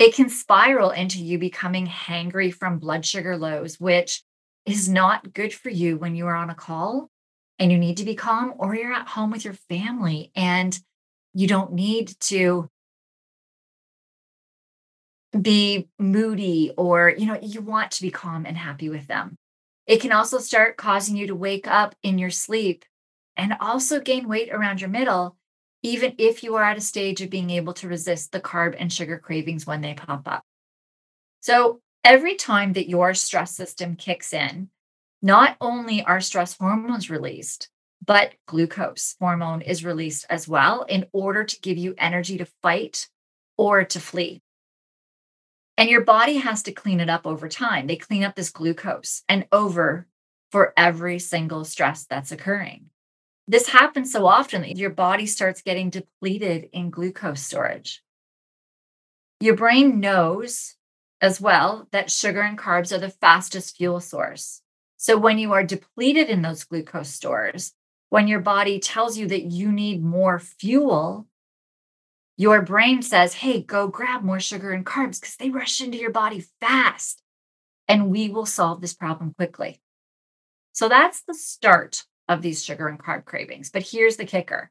it 0.00 0.14
can 0.14 0.28
spiral 0.28 0.90
into 0.90 1.22
you 1.22 1.38
becoming 1.38 1.86
hangry 1.86 2.52
from 2.52 2.78
blood 2.78 3.06
sugar 3.06 3.36
lows, 3.36 3.78
which 3.78 4.22
is 4.66 4.88
not 4.88 5.32
good 5.32 5.54
for 5.54 5.70
you 5.70 5.96
when 5.96 6.16
you 6.16 6.26
are 6.26 6.34
on 6.34 6.50
a 6.50 6.54
call 6.54 7.10
and 7.58 7.72
you 7.72 7.78
need 7.78 7.96
to 7.98 8.04
be 8.04 8.14
calm 8.14 8.54
or 8.58 8.74
you're 8.74 8.92
at 8.92 9.08
home 9.08 9.30
with 9.30 9.44
your 9.44 9.54
family 9.54 10.30
and 10.34 10.78
you 11.34 11.46
don't 11.46 11.72
need 11.72 12.14
to 12.20 12.68
be 15.38 15.88
moody 15.98 16.72
or 16.76 17.10
you 17.10 17.26
know 17.26 17.38
you 17.42 17.60
want 17.60 17.90
to 17.90 18.02
be 18.02 18.10
calm 18.10 18.46
and 18.46 18.56
happy 18.56 18.88
with 18.88 19.06
them. 19.06 19.36
It 19.86 20.00
can 20.00 20.12
also 20.12 20.38
start 20.38 20.76
causing 20.76 21.16
you 21.16 21.26
to 21.28 21.34
wake 21.34 21.66
up 21.66 21.94
in 22.02 22.18
your 22.18 22.30
sleep 22.30 22.84
and 23.36 23.56
also 23.60 24.00
gain 24.00 24.28
weight 24.28 24.52
around 24.52 24.80
your 24.80 24.90
middle 24.90 25.36
even 25.82 26.14
if 26.18 26.42
you 26.42 26.56
are 26.56 26.64
at 26.64 26.76
a 26.76 26.80
stage 26.80 27.20
of 27.20 27.30
being 27.30 27.50
able 27.50 27.72
to 27.72 27.88
resist 27.88 28.32
the 28.32 28.40
carb 28.40 28.74
and 28.78 28.92
sugar 28.92 29.18
cravings 29.18 29.66
when 29.66 29.80
they 29.80 29.94
pop 29.94 30.26
up. 30.26 30.42
So 31.40 31.80
every 32.04 32.34
time 32.34 32.72
that 32.72 32.88
your 32.88 33.14
stress 33.14 33.54
system 33.54 33.96
kicks 33.96 34.32
in 34.32 34.70
not 35.22 35.56
only 35.60 36.02
are 36.02 36.20
stress 36.20 36.56
hormones 36.56 37.10
released 37.10 37.68
but 38.04 38.34
glucose 38.46 39.16
hormone 39.20 39.60
is 39.60 39.84
released 39.84 40.24
as 40.30 40.46
well 40.46 40.82
in 40.82 41.06
order 41.12 41.44
to 41.44 41.60
give 41.60 41.76
you 41.76 41.94
energy 41.98 42.38
to 42.38 42.46
fight 42.62 43.08
or 43.56 43.84
to 43.84 44.00
flee 44.00 44.40
and 45.78 45.88
your 45.88 46.00
body 46.00 46.38
has 46.38 46.64
to 46.64 46.72
clean 46.72 46.98
it 46.98 47.08
up 47.08 47.24
over 47.24 47.48
time. 47.48 47.86
They 47.86 47.94
clean 47.94 48.24
up 48.24 48.34
this 48.34 48.50
glucose 48.50 49.22
and 49.28 49.46
over 49.52 50.08
for 50.50 50.74
every 50.76 51.20
single 51.20 51.64
stress 51.64 52.04
that's 52.04 52.32
occurring. 52.32 52.86
This 53.46 53.68
happens 53.68 54.10
so 54.10 54.26
often 54.26 54.62
that 54.62 54.76
your 54.76 54.90
body 54.90 55.24
starts 55.24 55.62
getting 55.62 55.88
depleted 55.88 56.68
in 56.72 56.90
glucose 56.90 57.42
storage. 57.42 58.02
Your 59.38 59.54
brain 59.54 60.00
knows 60.00 60.74
as 61.20 61.40
well 61.40 61.86
that 61.92 62.10
sugar 62.10 62.40
and 62.40 62.58
carbs 62.58 62.92
are 62.92 62.98
the 62.98 63.08
fastest 63.08 63.76
fuel 63.76 64.00
source. 64.00 64.62
So 64.98 65.16
when 65.16 65.38
you 65.38 65.52
are 65.52 65.62
depleted 65.62 66.28
in 66.28 66.42
those 66.42 66.64
glucose 66.64 67.08
stores, 67.08 67.72
when 68.10 68.26
your 68.26 68.40
body 68.40 68.80
tells 68.80 69.16
you 69.16 69.28
that 69.28 69.44
you 69.44 69.70
need 69.70 70.02
more 70.02 70.40
fuel, 70.40 71.28
your 72.36 72.62
brain 72.62 73.02
says, 73.02 73.34
hey, 73.34 73.62
go 73.62 73.86
grab 73.86 74.22
more 74.22 74.40
sugar 74.40 74.72
and 74.72 74.84
carbs 74.84 75.20
because 75.20 75.36
they 75.36 75.50
rush 75.50 75.80
into 75.80 75.98
your 75.98 76.10
body 76.10 76.44
fast. 76.60 77.22
And 77.86 78.10
we 78.10 78.28
will 78.28 78.44
solve 78.44 78.80
this 78.80 78.92
problem 78.92 79.34
quickly. 79.34 79.80
So 80.72 80.88
that's 80.88 81.22
the 81.22 81.34
start 81.34 82.04
of 82.28 82.42
these 82.42 82.64
sugar 82.64 82.88
and 82.88 82.98
carb 82.98 83.24
cravings. 83.24 83.70
But 83.70 83.88
here's 83.88 84.16
the 84.16 84.26
kicker 84.26 84.70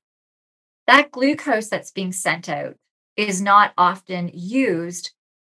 that 0.88 1.12
glucose 1.12 1.70
that's 1.70 1.92
being 1.92 2.12
sent 2.12 2.48
out 2.50 2.76
is 3.16 3.42
not 3.42 3.74
often 3.78 4.30
used 4.34 5.12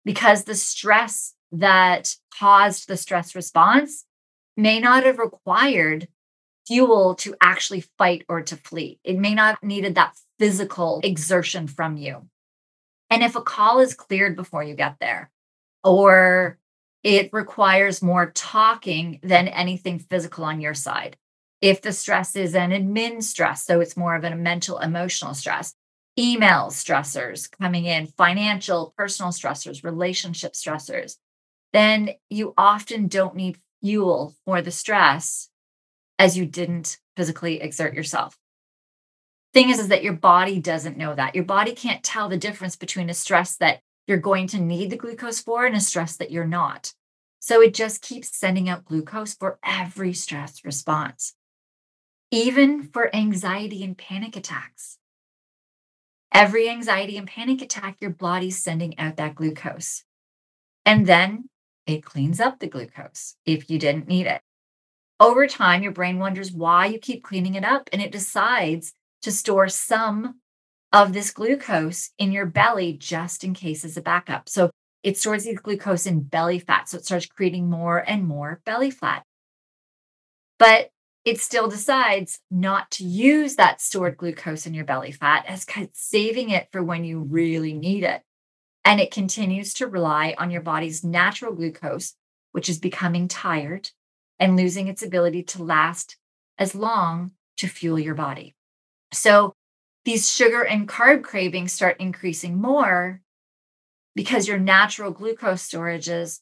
because 0.05 0.45
the 0.45 0.55
stress 0.55 1.35
that 1.53 2.15
caused 2.37 2.89
the 2.89 2.97
stress 2.97 3.35
response 3.35 4.05
may 4.61 4.81
not 4.81 5.05
have 5.05 5.19
required 5.19 6.09
fuel 6.67 7.14
to 7.17 7.35
actually 7.40 7.85
fight 7.99 8.25
or 8.29 8.43
to 8.43 8.57
flee. 8.57 9.00
It 9.02 9.19
may 9.19 9.35
not 9.35 9.57
have 9.57 9.62
needed 9.62 9.95
that 9.97 10.17
physical 10.38 11.00
exertion 11.02 11.67
from 11.67 11.97
you. 11.97 12.29
And 13.11 13.23
if 13.23 13.35
a 13.35 13.43
call 13.43 13.81
is 13.81 13.95
cleared 13.95 14.37
before 14.37 14.62
you 14.62 14.75
get 14.75 14.97
there, 15.00 15.31
or 15.83 16.59
it 17.02 17.31
requires 17.33 18.02
more 18.02 18.31
talking 18.31 19.19
than 19.23 19.49
anything 19.49 19.99
physical 19.99 20.45
on 20.45 20.61
your 20.61 20.75
side. 20.75 21.17
If 21.61 21.83
the 21.83 21.93
stress 21.93 22.37
is 22.37 22.55
an 22.55 22.71
admin 22.71 23.23
stress, 23.23 23.64
so 23.64 23.81
it's 23.81 23.97
more 23.97 24.14
of 24.14 24.25
a 24.25 24.35
mental, 24.37 24.79
emotional 24.79 25.35
stress, 25.35 25.75
email 26.19 26.67
stressors 26.67 27.50
coming 27.50 27.87
in, 27.87 28.07
financial, 28.07 28.95
personal 28.97 29.33
stressors, 29.33 29.85
relationship 29.85 30.52
stressors, 30.52 31.17
then 31.73 32.11
you 32.29 32.52
often 32.57 33.09
don't 33.09 33.37
need 33.37 33.59
fuel 33.80 34.34
for 34.44 34.62
the 34.62 34.70
stress 34.70 35.49
as 36.18 36.37
you 36.37 36.46
didn't 36.46 36.99
physically 37.16 37.60
exert 37.60 37.94
yourself. 37.94 38.37
Thing 39.52 39.70
is 39.70 39.78
is 39.78 39.88
that 39.88 40.04
your 40.04 40.12
body 40.12 40.60
doesn't 40.60 40.96
know 40.96 41.14
that. 41.14 41.34
Your 41.34 41.44
body 41.44 41.72
can't 41.72 42.04
tell 42.04 42.28
the 42.28 42.37
difference 42.37 42.76
between 42.76 43.10
a 43.10 43.14
stress 43.14 43.56
that 43.56 43.80
you're 44.06 44.18
going 44.18 44.46
to 44.49 44.60
need 44.60 44.90
the 44.90 44.96
glucose 44.96 45.40
for 45.40 45.66
and 45.66 45.75
a 45.75 45.80
stress 45.80 46.16
that 46.18 46.30
you're 46.30 46.46
not. 46.46 46.92
So 47.40 47.60
it 47.60 47.75
just 47.75 48.02
keeps 48.02 48.37
sending 48.37 48.68
out 48.68 48.84
glucose 48.84 49.34
for 49.34 49.58
every 49.64 50.12
stress 50.12 50.64
response 50.64 51.34
even 52.30 52.84
for 52.84 53.14
anxiety 53.14 53.82
and 53.82 53.99
panic 53.99 54.37
attacks. 54.37 54.99
Every 56.32 56.68
anxiety 56.68 57.16
and 57.16 57.26
panic 57.26 57.60
attack 57.60 57.96
your 58.00 58.10
body's 58.10 58.62
sending 58.62 58.96
out 58.99 59.16
that 59.16 59.34
glucose. 59.34 60.04
And 60.87 61.06
then 61.06 61.50
it 61.87 62.04
cleans 62.04 62.40
up 62.40 62.58
the 62.58 62.66
glucose 62.68 63.37
if 63.46 63.70
you 63.70 63.78
didn't 63.78 64.08
need 64.08 64.26
it 64.26 64.40
over 65.20 65.46
time 65.46 65.82
your 65.82 65.92
brain 65.92 66.18
wonders 66.18 66.50
why 66.50 66.87
you 66.87 66.99
keep 66.99 67.22
cleaning 67.22 67.54
it 67.54 67.64
up 67.64 67.88
and 67.92 68.00
it 68.00 68.10
decides 68.12 68.92
to 69.22 69.30
store 69.30 69.68
some 69.68 70.40
of 70.92 71.12
this 71.12 71.30
glucose 71.30 72.10
in 72.18 72.32
your 72.32 72.46
belly 72.46 72.94
just 72.94 73.44
in 73.44 73.54
case 73.54 73.84
as 73.84 73.96
a 73.96 74.02
backup. 74.02 74.49
So 74.49 74.70
it 75.02 75.16
stores 75.16 75.44
these 75.44 75.58
glucose 75.58 76.06
in 76.06 76.22
belly 76.22 76.58
fat. 76.58 76.88
So 76.88 76.99
it 76.99 77.04
starts 77.04 77.26
creating 77.26 77.70
more 77.70 77.99
and 77.99 78.26
more 78.26 78.60
belly 78.64 78.90
fat. 78.90 79.25
But 80.58 80.90
it 81.25 81.38
still 81.38 81.68
decides 81.68 82.40
not 82.50 82.90
to 82.92 83.04
use 83.04 83.56
that 83.56 83.80
stored 83.80 84.16
glucose 84.16 84.66
in 84.66 84.75
your 84.75 84.84
belly 84.84 85.12
fat 85.12 85.44
as 85.46 85.66
saving 85.92 86.50
it 86.50 86.68
for 86.72 86.82
when 86.82 87.04
you 87.04 87.20
really 87.20 87.75
need 87.75 88.04
it. 88.04 88.22
And 88.90 88.99
it 88.99 89.12
continues 89.12 89.73
to 89.75 89.87
rely 89.87 90.35
on 90.37 90.50
your 90.50 90.62
body's 90.62 91.04
natural 91.04 91.54
glucose, 91.54 92.16
which 92.50 92.68
is 92.68 92.80
becoming 92.80 93.28
tired 93.28 93.88
and 94.40 94.56
losing 94.56 94.88
its 94.88 95.00
ability 95.00 95.44
to 95.44 95.62
last 95.62 96.16
as 96.59 96.75
long 96.75 97.30
to 97.59 97.68
fuel 97.68 98.00
your 98.00 98.16
body. 98.16 98.56
So 99.12 99.54
these 100.04 100.28
sugar 100.28 100.62
and 100.62 100.88
carb 100.88 101.23
cravings 101.23 101.73
start 101.73 102.00
increasing 102.00 102.61
more 102.61 103.20
because 104.16 104.49
your 104.49 104.59
natural 104.59 105.12
glucose 105.12 105.70
storages 105.70 106.40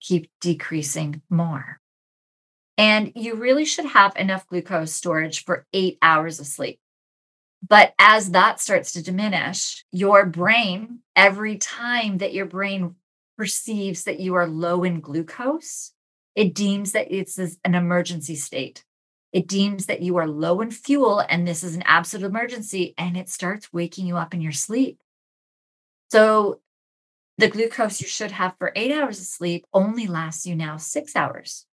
keep 0.00 0.30
decreasing 0.40 1.20
more. 1.28 1.80
And 2.78 3.12
you 3.14 3.34
really 3.34 3.66
should 3.66 3.84
have 3.84 4.16
enough 4.16 4.46
glucose 4.46 4.94
storage 4.94 5.44
for 5.44 5.66
eight 5.74 5.98
hours 6.00 6.40
of 6.40 6.46
sleep. 6.46 6.80
But 7.66 7.94
as 7.98 8.30
that 8.30 8.60
starts 8.60 8.92
to 8.92 9.02
diminish, 9.02 9.84
your 9.92 10.26
brain, 10.26 11.00
every 11.14 11.58
time 11.58 12.18
that 12.18 12.32
your 12.32 12.46
brain 12.46 12.96
perceives 13.36 14.04
that 14.04 14.20
you 14.20 14.34
are 14.34 14.46
low 14.46 14.82
in 14.82 15.00
glucose, 15.00 15.92
it 16.34 16.54
deems 16.54 16.92
that 16.92 17.08
it's 17.10 17.38
an 17.38 17.74
emergency 17.74 18.34
state. 18.34 18.84
It 19.32 19.46
deems 19.46 19.86
that 19.86 20.02
you 20.02 20.16
are 20.16 20.26
low 20.26 20.60
in 20.60 20.70
fuel 20.70 21.20
and 21.28 21.46
this 21.46 21.62
is 21.62 21.76
an 21.76 21.82
absolute 21.82 22.26
emergency, 22.26 22.94
and 22.98 23.16
it 23.16 23.28
starts 23.28 23.72
waking 23.72 24.06
you 24.06 24.16
up 24.16 24.34
in 24.34 24.40
your 24.40 24.52
sleep. 24.52 24.98
So, 26.10 26.60
the 27.38 27.48
glucose 27.48 28.00
you 28.00 28.08
should 28.08 28.32
have 28.32 28.54
for 28.58 28.72
eight 28.76 28.92
hours 28.92 29.18
of 29.20 29.26
sleep 29.26 29.64
only 29.72 30.06
lasts 30.06 30.44
you 30.46 30.54
now 30.54 30.76
six 30.76 31.14
hours, 31.16 31.66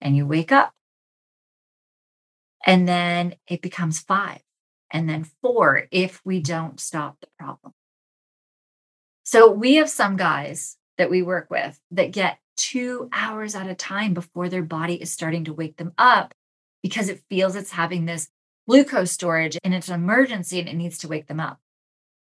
and 0.00 0.16
you 0.16 0.26
wake 0.26 0.50
up. 0.50 0.72
And 2.66 2.88
then 2.88 3.36
it 3.46 3.62
becomes 3.62 4.00
five, 4.00 4.40
and 4.90 5.08
then 5.08 5.24
four 5.42 5.86
if 5.90 6.20
we 6.24 6.40
don't 6.40 6.80
stop 6.80 7.16
the 7.20 7.28
problem. 7.38 7.72
So, 9.24 9.50
we 9.50 9.76
have 9.76 9.88
some 9.88 10.16
guys 10.16 10.76
that 10.98 11.10
we 11.10 11.22
work 11.22 11.48
with 11.50 11.78
that 11.92 12.12
get 12.12 12.38
two 12.56 13.08
hours 13.12 13.54
at 13.54 13.66
a 13.66 13.74
time 13.74 14.14
before 14.14 14.48
their 14.48 14.62
body 14.62 14.94
is 14.94 15.10
starting 15.10 15.44
to 15.44 15.52
wake 15.52 15.76
them 15.76 15.92
up 15.98 16.34
because 16.82 17.08
it 17.08 17.22
feels 17.28 17.56
it's 17.56 17.72
having 17.72 18.04
this 18.04 18.28
glucose 18.68 19.10
storage 19.10 19.58
and 19.64 19.74
it's 19.74 19.88
an 19.88 19.94
emergency 19.94 20.60
and 20.60 20.68
it 20.68 20.76
needs 20.76 20.98
to 20.98 21.08
wake 21.08 21.26
them 21.26 21.40
up. 21.40 21.58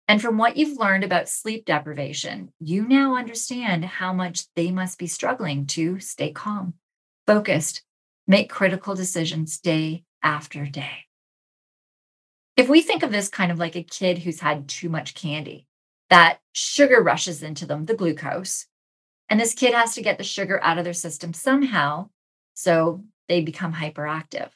And 0.06 0.20
from 0.20 0.36
what 0.36 0.56
you've 0.56 0.78
learned 0.78 1.04
about 1.04 1.28
sleep 1.28 1.64
deprivation, 1.64 2.52
you 2.60 2.86
now 2.86 3.16
understand 3.16 3.84
how 3.84 4.12
much 4.12 4.46
they 4.54 4.70
must 4.70 4.98
be 4.98 5.06
struggling 5.06 5.66
to 5.68 5.98
stay 5.98 6.30
calm, 6.30 6.74
focused, 7.26 7.82
make 8.26 8.50
critical 8.50 8.94
decisions 8.94 9.58
day 9.58 10.04
after 10.22 10.66
day. 10.66 11.04
If 12.56 12.68
we 12.68 12.82
think 12.82 13.02
of 13.02 13.10
this 13.10 13.28
kind 13.28 13.50
of 13.50 13.58
like 13.58 13.74
a 13.74 13.82
kid 13.82 14.18
who's 14.18 14.40
had 14.40 14.68
too 14.68 14.88
much 14.88 15.14
candy, 15.14 15.66
that 16.10 16.38
sugar 16.52 17.02
rushes 17.02 17.42
into 17.42 17.66
them, 17.66 17.86
the 17.86 17.94
glucose, 17.94 18.66
and 19.28 19.40
this 19.40 19.54
kid 19.54 19.74
has 19.74 19.94
to 19.94 20.02
get 20.02 20.18
the 20.18 20.24
sugar 20.24 20.60
out 20.62 20.78
of 20.78 20.84
their 20.84 20.92
system 20.92 21.32
somehow. 21.32 22.10
So 22.54 23.02
they 23.28 23.40
become 23.40 23.74
hyperactive. 23.74 24.50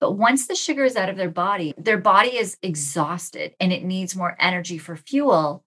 But 0.00 0.12
once 0.12 0.46
the 0.46 0.54
sugar 0.54 0.84
is 0.84 0.96
out 0.96 1.08
of 1.08 1.16
their 1.16 1.30
body, 1.30 1.74
their 1.78 1.98
body 1.98 2.36
is 2.36 2.58
exhausted 2.62 3.54
and 3.58 3.72
it 3.72 3.82
needs 3.82 4.14
more 4.14 4.36
energy 4.38 4.78
for 4.78 4.96
fuel 4.96 5.64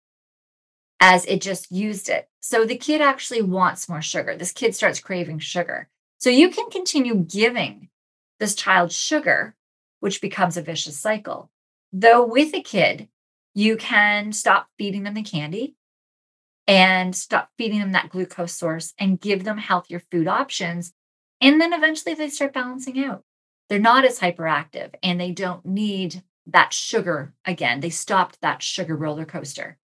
as 1.00 1.26
it 1.26 1.42
just 1.42 1.72
used 1.72 2.10
it. 2.10 2.30
So 2.40 2.64
the 2.64 2.78
kid 2.78 3.02
actually 3.02 3.42
wants 3.42 3.90
more 3.90 4.02
sugar. 4.02 4.36
This 4.36 4.52
kid 4.52 4.76
starts 4.76 5.00
craving 5.00 5.40
sugar. 5.40 5.90
So 6.20 6.30
you 6.30 6.50
can 6.50 6.70
continue 6.70 7.16
giving 7.16 7.90
this 8.40 8.54
child 8.54 8.92
sugar, 8.92 9.56
which 10.00 10.22
becomes 10.22 10.56
a 10.56 10.62
vicious 10.62 11.00
cycle. 11.00 11.50
Though 11.94 12.26
with 12.26 12.54
a 12.54 12.62
kid, 12.62 13.10
you 13.54 13.78
can 13.78 14.32
stop 14.32 14.68
feeding 14.78 15.04
them 15.04 15.14
the 15.14 15.24
candy 15.24 15.76
and 16.68 17.16
stop 17.16 17.50
feeding 17.58 17.80
them 17.80 17.92
that 17.92 18.10
glucose 18.10 18.54
source 18.54 18.94
and 18.98 19.20
give 19.20 19.44
them 19.44 19.58
healthier 19.58 20.02
food 20.12 20.28
options 20.28 20.94
and 21.42 21.60
then 21.60 21.74
eventually 21.74 22.14
they 22.14 22.30
start 22.30 22.54
balancing 22.54 23.04
out. 23.04 23.24
They're 23.68 23.80
not 23.80 24.06
as 24.06 24.20
hyperactive 24.20 24.94
and 25.02 25.20
they 25.20 25.32
don't 25.32 25.66
need 25.66 26.24
that 26.48 26.72
sugar 26.72 27.34
again. 27.46 27.80
They 27.80 27.90
stopped 27.90 28.40
that 28.42 28.62
sugar 28.62 28.96
roller 28.96 29.26
coaster. 29.26 29.78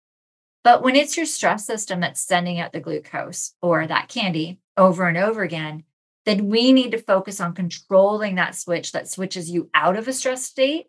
But 0.63 0.83
when 0.83 0.95
it's 0.95 1.15
your 1.15 1.25
stress 1.25 1.65
system 1.65 2.01
that's 2.01 2.21
sending 2.21 2.59
out 2.59 2.73
the 2.73 2.79
glucose 2.79 3.53
or 3.61 3.87
that 3.87 4.09
candy 4.09 4.59
over 4.75 5.07
and 5.07 5.17
over 5.17 5.43
again, 5.43 5.83
then 6.25 6.49
we 6.49 6.73
need 6.73 6.91
to 6.91 6.97
focus 6.97 7.39
on 7.39 7.53
controlling 7.53 8.35
that 8.35 8.55
switch 8.55 8.91
that 8.91 9.07
switches 9.07 9.49
you 9.49 9.69
out 9.73 9.95
of 9.95 10.07
a 10.07 10.13
stress 10.13 10.43
state 10.43 10.87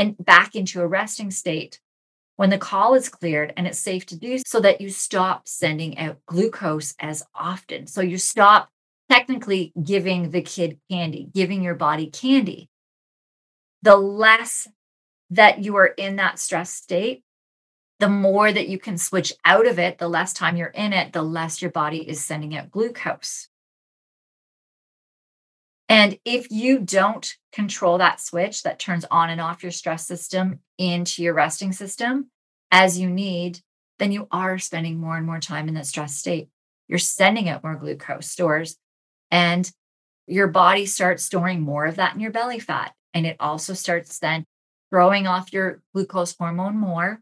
and 0.00 0.16
back 0.16 0.54
into 0.54 0.80
a 0.80 0.86
resting 0.86 1.30
state 1.30 1.78
when 2.36 2.48
the 2.48 2.56
call 2.56 2.94
is 2.94 3.10
cleared 3.10 3.52
and 3.54 3.66
it's 3.66 3.78
safe 3.78 4.06
to 4.06 4.16
do 4.16 4.38
so 4.46 4.58
that 4.58 4.80
you 4.80 4.88
stop 4.88 5.46
sending 5.46 5.98
out 5.98 6.16
glucose 6.24 6.94
as 6.98 7.22
often. 7.34 7.86
So 7.86 8.00
you 8.00 8.16
stop 8.16 8.70
technically 9.10 9.74
giving 9.84 10.30
the 10.30 10.40
kid 10.40 10.78
candy, 10.90 11.28
giving 11.34 11.62
your 11.62 11.74
body 11.74 12.06
candy. 12.06 12.70
The 13.82 13.96
less 13.96 14.66
that 15.28 15.62
you 15.62 15.76
are 15.76 15.88
in 15.88 16.16
that 16.16 16.38
stress 16.38 16.70
state, 16.70 17.22
the 17.98 18.08
more 18.08 18.50
that 18.50 18.68
you 18.68 18.78
can 18.78 18.96
switch 18.96 19.34
out 19.44 19.66
of 19.66 19.78
it, 19.78 19.98
the 19.98 20.08
less 20.08 20.32
time 20.32 20.56
you're 20.56 20.68
in 20.68 20.94
it, 20.94 21.12
the 21.12 21.22
less 21.22 21.60
your 21.60 21.70
body 21.70 22.08
is 22.08 22.24
sending 22.24 22.56
out 22.56 22.70
glucose. 22.70 23.49
And 25.90 26.18
if 26.24 26.50
you 26.50 26.78
don't 26.78 27.36
control 27.52 27.98
that 27.98 28.20
switch 28.20 28.62
that 28.62 28.78
turns 28.78 29.04
on 29.10 29.28
and 29.28 29.40
off 29.40 29.64
your 29.64 29.72
stress 29.72 30.06
system 30.06 30.60
into 30.78 31.22
your 31.22 31.34
resting 31.34 31.72
system 31.72 32.30
as 32.70 32.96
you 32.98 33.10
need, 33.10 33.58
then 33.98 34.12
you 34.12 34.28
are 34.30 34.56
spending 34.56 34.98
more 34.98 35.16
and 35.16 35.26
more 35.26 35.40
time 35.40 35.66
in 35.66 35.74
that 35.74 35.86
stress 35.86 36.16
state. 36.16 36.48
You're 36.86 37.00
sending 37.00 37.48
out 37.48 37.64
more 37.64 37.74
glucose 37.74 38.30
stores, 38.30 38.76
and 39.32 39.70
your 40.28 40.46
body 40.46 40.86
starts 40.86 41.24
storing 41.24 41.60
more 41.60 41.86
of 41.86 41.96
that 41.96 42.14
in 42.14 42.20
your 42.20 42.30
belly 42.30 42.60
fat. 42.60 42.94
And 43.12 43.26
it 43.26 43.36
also 43.40 43.74
starts 43.74 44.20
then 44.20 44.44
throwing 44.90 45.26
off 45.26 45.52
your 45.52 45.82
glucose 45.92 46.36
hormone 46.36 46.76
more, 46.76 47.20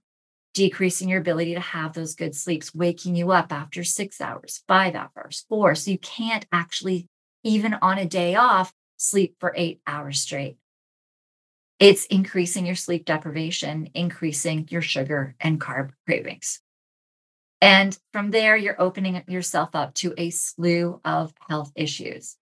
decreasing 0.53 1.09
your 1.09 1.21
ability 1.21 1.55
to 1.55 1.61
have 1.61 1.95
those 1.95 2.15
good 2.15 2.35
sleeps, 2.35 2.75
waking 2.75 3.17
you 3.17 3.31
up 3.31 3.51
after 3.51 3.83
six 3.83 4.21
hours, 4.21 4.63
five 4.69 4.95
hours, 4.95 5.47
four. 5.49 5.75
So 5.75 5.91
you 5.91 5.99
can't 5.99 6.47
actually, 6.53 7.07
even 7.45 7.75
on 7.75 7.99
a 7.99 8.07
day 8.07 8.35
off, 8.35 8.73
sleep 8.97 9.37
for 9.41 9.53
eight 9.57 9.81
hours 9.87 10.21
straight. 10.21 10.57
It's 11.79 12.07
increasing 12.07 12.67
your 12.67 12.75
sleep 12.75 13.05
deprivation, 13.05 13.91
increasing 13.95 14.67
your 14.71 14.83
sugar 14.83 15.37
and 15.41 15.61
carb 15.61 15.91
cravings. 16.07 16.61
And 17.61 17.97
from 18.13 18.31
there, 18.31 18.57
you're 18.57 18.81
opening 18.81 19.23
yourself 19.29 19.71
up 19.75 19.95
to 19.95 20.15
a 20.17 20.31
slew 20.31 21.01
of 21.05 21.33
health 21.49 21.73
issues. 21.75 22.37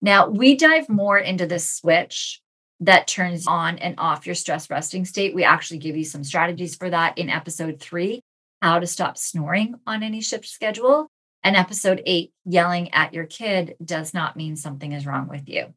Now, 0.00 0.28
we 0.28 0.56
dive 0.56 0.88
more 0.88 1.18
into 1.18 1.46
this 1.46 1.68
switch 1.68 2.40
that 2.80 3.08
turns 3.08 3.46
on 3.48 3.78
and 3.78 3.96
off 3.98 4.26
your 4.26 4.36
stress 4.36 4.70
resting 4.70 5.04
state. 5.04 5.34
We 5.34 5.42
actually 5.42 5.78
give 5.78 5.96
you 5.96 6.04
some 6.04 6.22
strategies 6.22 6.76
for 6.76 6.90
that 6.90 7.18
in 7.18 7.30
episode 7.30 7.80
three 7.80 8.22
how 8.62 8.80
to 8.80 8.86
stop 8.86 9.16
snoring 9.16 9.74
on 9.86 10.02
any 10.02 10.20
shift 10.20 10.46
schedule. 10.46 11.10
And 11.48 11.56
episode 11.56 12.02
eight, 12.04 12.34
yelling 12.44 12.92
at 12.92 13.14
your 13.14 13.24
kid 13.24 13.74
does 13.82 14.12
not 14.12 14.36
mean 14.36 14.54
something 14.54 14.92
is 14.92 15.06
wrong 15.06 15.28
with 15.28 15.48
you. 15.48 15.72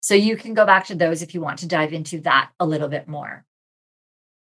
So 0.00 0.16
you 0.16 0.36
can 0.36 0.52
go 0.52 0.66
back 0.66 0.86
to 0.86 0.96
those 0.96 1.22
if 1.22 1.32
you 1.32 1.40
want 1.40 1.60
to 1.60 1.68
dive 1.68 1.92
into 1.92 2.22
that 2.22 2.50
a 2.58 2.66
little 2.66 2.88
bit 2.88 3.06
more. 3.06 3.44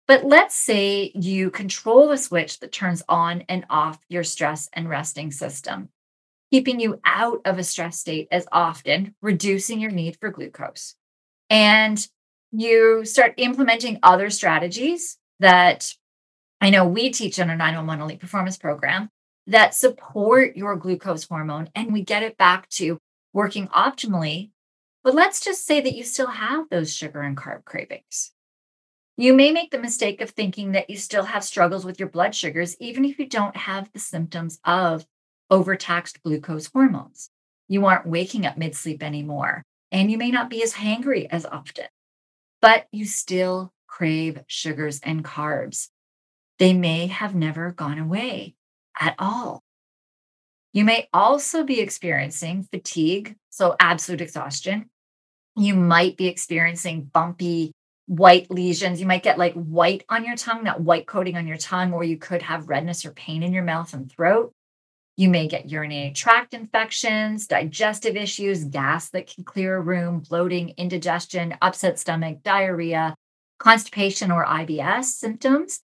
But 0.06 0.24
let's 0.24 0.54
say 0.54 1.10
you 1.16 1.50
control 1.50 2.06
the 2.06 2.16
switch 2.16 2.60
that 2.60 2.70
turns 2.70 3.02
on 3.08 3.42
and 3.48 3.66
off 3.68 3.98
your 4.08 4.22
stress 4.22 4.70
and 4.72 4.88
resting 4.88 5.32
system, 5.32 5.88
keeping 6.52 6.78
you 6.78 7.00
out 7.04 7.40
of 7.44 7.58
a 7.58 7.64
stress 7.64 7.98
state 7.98 8.28
as 8.30 8.46
often, 8.52 9.16
reducing 9.20 9.80
your 9.80 9.90
need 9.90 10.16
for 10.20 10.30
glucose 10.30 10.94
and 11.50 12.06
you 12.52 13.04
start 13.04 13.34
implementing 13.36 13.98
other 14.04 14.30
strategies 14.30 15.18
that 15.40 15.92
I 16.60 16.70
know 16.70 16.86
we 16.86 17.10
teach 17.10 17.40
in 17.40 17.50
our 17.50 17.56
911 17.56 18.04
Elite 18.04 18.20
Performance 18.20 18.58
Program 18.58 19.10
that 19.48 19.74
support 19.74 20.56
your 20.56 20.76
glucose 20.76 21.24
hormone 21.24 21.70
and 21.74 21.92
we 21.92 22.02
get 22.02 22.22
it 22.22 22.36
back 22.36 22.68
to 22.68 22.98
working 23.32 23.66
optimally. 23.68 24.50
But 25.02 25.14
let's 25.14 25.40
just 25.40 25.66
say 25.66 25.80
that 25.80 25.94
you 25.94 26.04
still 26.04 26.26
have 26.26 26.68
those 26.68 26.94
sugar 26.94 27.22
and 27.22 27.36
carb 27.36 27.64
cravings. 27.64 28.32
You 29.16 29.32
may 29.32 29.50
make 29.50 29.70
the 29.70 29.78
mistake 29.78 30.20
of 30.20 30.30
thinking 30.30 30.72
that 30.72 30.90
you 30.90 30.98
still 30.98 31.24
have 31.24 31.42
struggles 31.42 31.84
with 31.84 31.98
your 31.98 32.10
blood 32.10 32.34
sugars, 32.34 32.76
even 32.78 33.04
if 33.04 33.18
you 33.18 33.26
don't 33.26 33.56
have 33.56 33.90
the 33.92 33.98
symptoms 33.98 34.60
of 34.64 35.06
overtaxed 35.50 36.22
glucose 36.22 36.66
hormones. 36.66 37.30
You 37.68 37.86
aren't 37.86 38.06
waking 38.06 38.44
up 38.44 38.58
mid 38.58 38.76
sleep 38.76 39.02
anymore 39.02 39.62
and 39.90 40.10
you 40.10 40.18
may 40.18 40.30
not 40.30 40.50
be 40.50 40.62
as 40.62 40.74
hangry 40.74 41.26
as 41.30 41.46
often, 41.46 41.86
but 42.60 42.86
you 42.92 43.06
still 43.06 43.72
crave 43.86 44.42
sugars 44.46 45.00
and 45.02 45.24
carbs. 45.24 45.88
They 46.58 46.74
may 46.74 47.06
have 47.06 47.34
never 47.34 47.72
gone 47.72 47.98
away 47.98 48.56
at 48.98 49.14
all. 49.18 49.62
You 50.72 50.84
may 50.84 51.08
also 51.12 51.64
be 51.64 51.80
experiencing 51.80 52.62
fatigue, 52.70 53.36
so 53.50 53.74
absolute 53.80 54.20
exhaustion. 54.20 54.90
You 55.56 55.74
might 55.74 56.16
be 56.16 56.26
experiencing 56.26 57.04
bumpy 57.04 57.72
white 58.06 58.50
lesions. 58.50 59.00
You 59.00 59.06
might 59.06 59.22
get 59.22 59.38
like 59.38 59.54
white 59.54 60.04
on 60.08 60.24
your 60.24 60.36
tongue, 60.36 60.64
not 60.64 60.80
white 60.80 61.06
coating 61.06 61.36
on 61.36 61.46
your 61.46 61.56
tongue, 61.56 61.92
or 61.92 62.04
you 62.04 62.16
could 62.16 62.42
have 62.42 62.68
redness 62.68 63.04
or 63.04 63.12
pain 63.12 63.42
in 63.42 63.52
your 63.52 63.64
mouth 63.64 63.92
and 63.92 64.10
throat. 64.10 64.52
You 65.16 65.28
may 65.28 65.48
get 65.48 65.68
urinary 65.68 66.12
tract 66.12 66.54
infections, 66.54 67.48
digestive 67.48 68.16
issues, 68.16 68.64
gas 68.64 69.10
that 69.10 69.26
can 69.26 69.44
clear 69.44 69.76
a 69.76 69.80
room, 69.80 70.20
bloating, 70.20 70.74
indigestion, 70.76 71.56
upset 71.60 71.98
stomach, 71.98 72.42
diarrhea, 72.44 73.16
constipation 73.58 74.30
or 74.30 74.44
IBS 74.44 75.06
symptoms. 75.06 75.80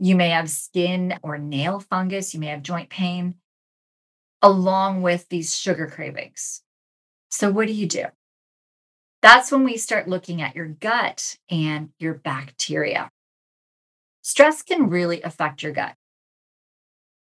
You 0.00 0.16
may 0.16 0.30
have 0.30 0.50
skin 0.50 1.18
or 1.22 1.38
nail 1.38 1.78
fungus. 1.78 2.34
You 2.34 2.40
may 2.40 2.46
have 2.46 2.62
joint 2.62 2.88
pain, 2.88 3.36
along 4.42 5.02
with 5.02 5.28
these 5.28 5.56
sugar 5.56 5.86
cravings. 5.86 6.62
So, 7.30 7.50
what 7.50 7.68
do 7.68 7.72
you 7.72 7.86
do? 7.86 8.06
That's 9.22 9.52
when 9.52 9.62
we 9.62 9.76
start 9.76 10.08
looking 10.08 10.42
at 10.42 10.56
your 10.56 10.66
gut 10.66 11.36
and 11.48 11.90
your 11.98 12.14
bacteria. 12.14 13.10
Stress 14.22 14.62
can 14.62 14.88
really 14.88 15.22
affect 15.22 15.62
your 15.62 15.72
gut 15.72 15.94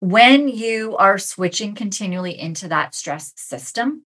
when 0.02 0.48
you 0.48 0.96
are 0.96 1.16
switching 1.16 1.76
continually 1.76 2.36
into 2.36 2.66
that 2.66 2.92
stress 2.92 3.32
system, 3.36 4.04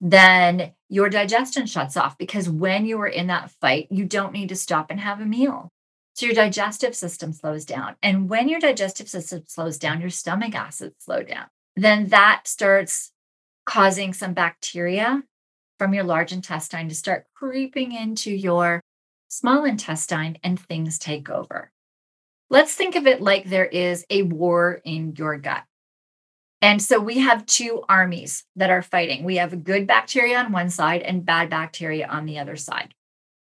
then 0.00 0.72
your 0.88 1.08
digestion 1.08 1.66
shuts 1.66 1.96
off 1.96 2.16
because 2.16 2.48
when 2.48 2.86
you 2.86 3.00
are 3.00 3.08
in 3.08 3.26
that 3.26 3.50
fight, 3.50 3.88
you 3.90 4.04
don't 4.04 4.32
need 4.32 4.50
to 4.50 4.54
stop 4.54 4.92
and 4.92 5.00
have 5.00 5.20
a 5.20 5.26
meal. 5.26 5.72
So 6.14 6.26
your 6.26 6.34
digestive 6.34 6.94
system 6.94 7.32
slows 7.32 7.64
down. 7.64 7.96
And 8.02 8.28
when 8.28 8.48
your 8.48 8.60
digestive 8.60 9.08
system 9.08 9.42
slows 9.46 9.78
down, 9.78 10.00
your 10.00 10.10
stomach 10.10 10.54
acids 10.54 10.94
slow 11.00 11.22
down. 11.22 11.46
Then 11.76 12.08
that 12.08 12.46
starts 12.46 13.10
causing 13.66 14.12
some 14.12 14.32
bacteria 14.32 15.24
from 15.78 15.92
your 15.92 16.04
large 16.04 16.32
intestine 16.32 16.88
to 16.88 16.94
start 16.94 17.26
creeping 17.34 17.92
into 17.92 18.30
your 18.30 18.80
small 19.28 19.64
intestine 19.64 20.38
and 20.44 20.60
things 20.60 20.98
take 20.98 21.28
over. 21.28 21.72
Let's 22.48 22.74
think 22.74 22.94
of 22.94 23.08
it 23.08 23.20
like 23.20 23.46
there 23.46 23.66
is 23.66 24.04
a 24.08 24.22
war 24.22 24.80
in 24.84 25.14
your 25.16 25.36
gut. 25.38 25.64
And 26.62 26.80
so 26.80 27.00
we 27.00 27.18
have 27.18 27.44
two 27.44 27.82
armies 27.88 28.44
that 28.54 28.70
are 28.70 28.82
fighting. 28.82 29.24
We 29.24 29.36
have 29.36 29.64
good 29.64 29.86
bacteria 29.86 30.38
on 30.38 30.52
one 30.52 30.70
side 30.70 31.02
and 31.02 31.26
bad 31.26 31.50
bacteria 31.50 32.06
on 32.06 32.24
the 32.24 32.38
other 32.38 32.56
side. 32.56 32.94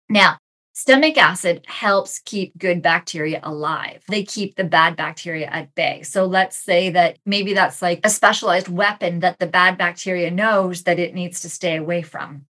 Now, 0.09 0.37
stomach 0.79 1.17
acid 1.17 1.65
helps 1.67 2.19
keep 2.19 2.57
good 2.57 2.81
bacteria 2.81 3.41
alive. 3.43 4.01
They 4.07 4.23
keep 4.23 4.55
the 4.55 4.63
bad 4.63 4.95
bacteria 4.95 5.47
at 5.47 5.75
bay. 5.75 6.03
So 6.03 6.23
let's 6.23 6.55
say 6.55 6.89
that 6.91 7.17
maybe 7.25 7.53
that's 7.53 7.81
like 7.81 7.99
a 8.05 8.09
specialized 8.09 8.69
weapon 8.69 9.19
that 9.19 9.39
the 9.39 9.45
bad 9.45 9.77
bacteria 9.77 10.31
knows 10.31 10.83
that 10.83 10.97
it 10.97 11.13
needs 11.13 11.41
to 11.41 11.49
stay 11.49 11.75
away 11.75 12.01
from. 12.01 12.45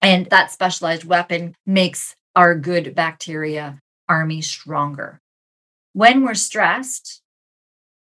And 0.00 0.26
that 0.26 0.50
specialized 0.50 1.04
weapon 1.04 1.54
makes 1.64 2.16
our 2.34 2.56
good 2.56 2.96
bacteria 2.96 3.78
army 4.08 4.42
stronger. 4.42 5.20
When 5.92 6.24
we're 6.24 6.34
stressed 6.34 7.22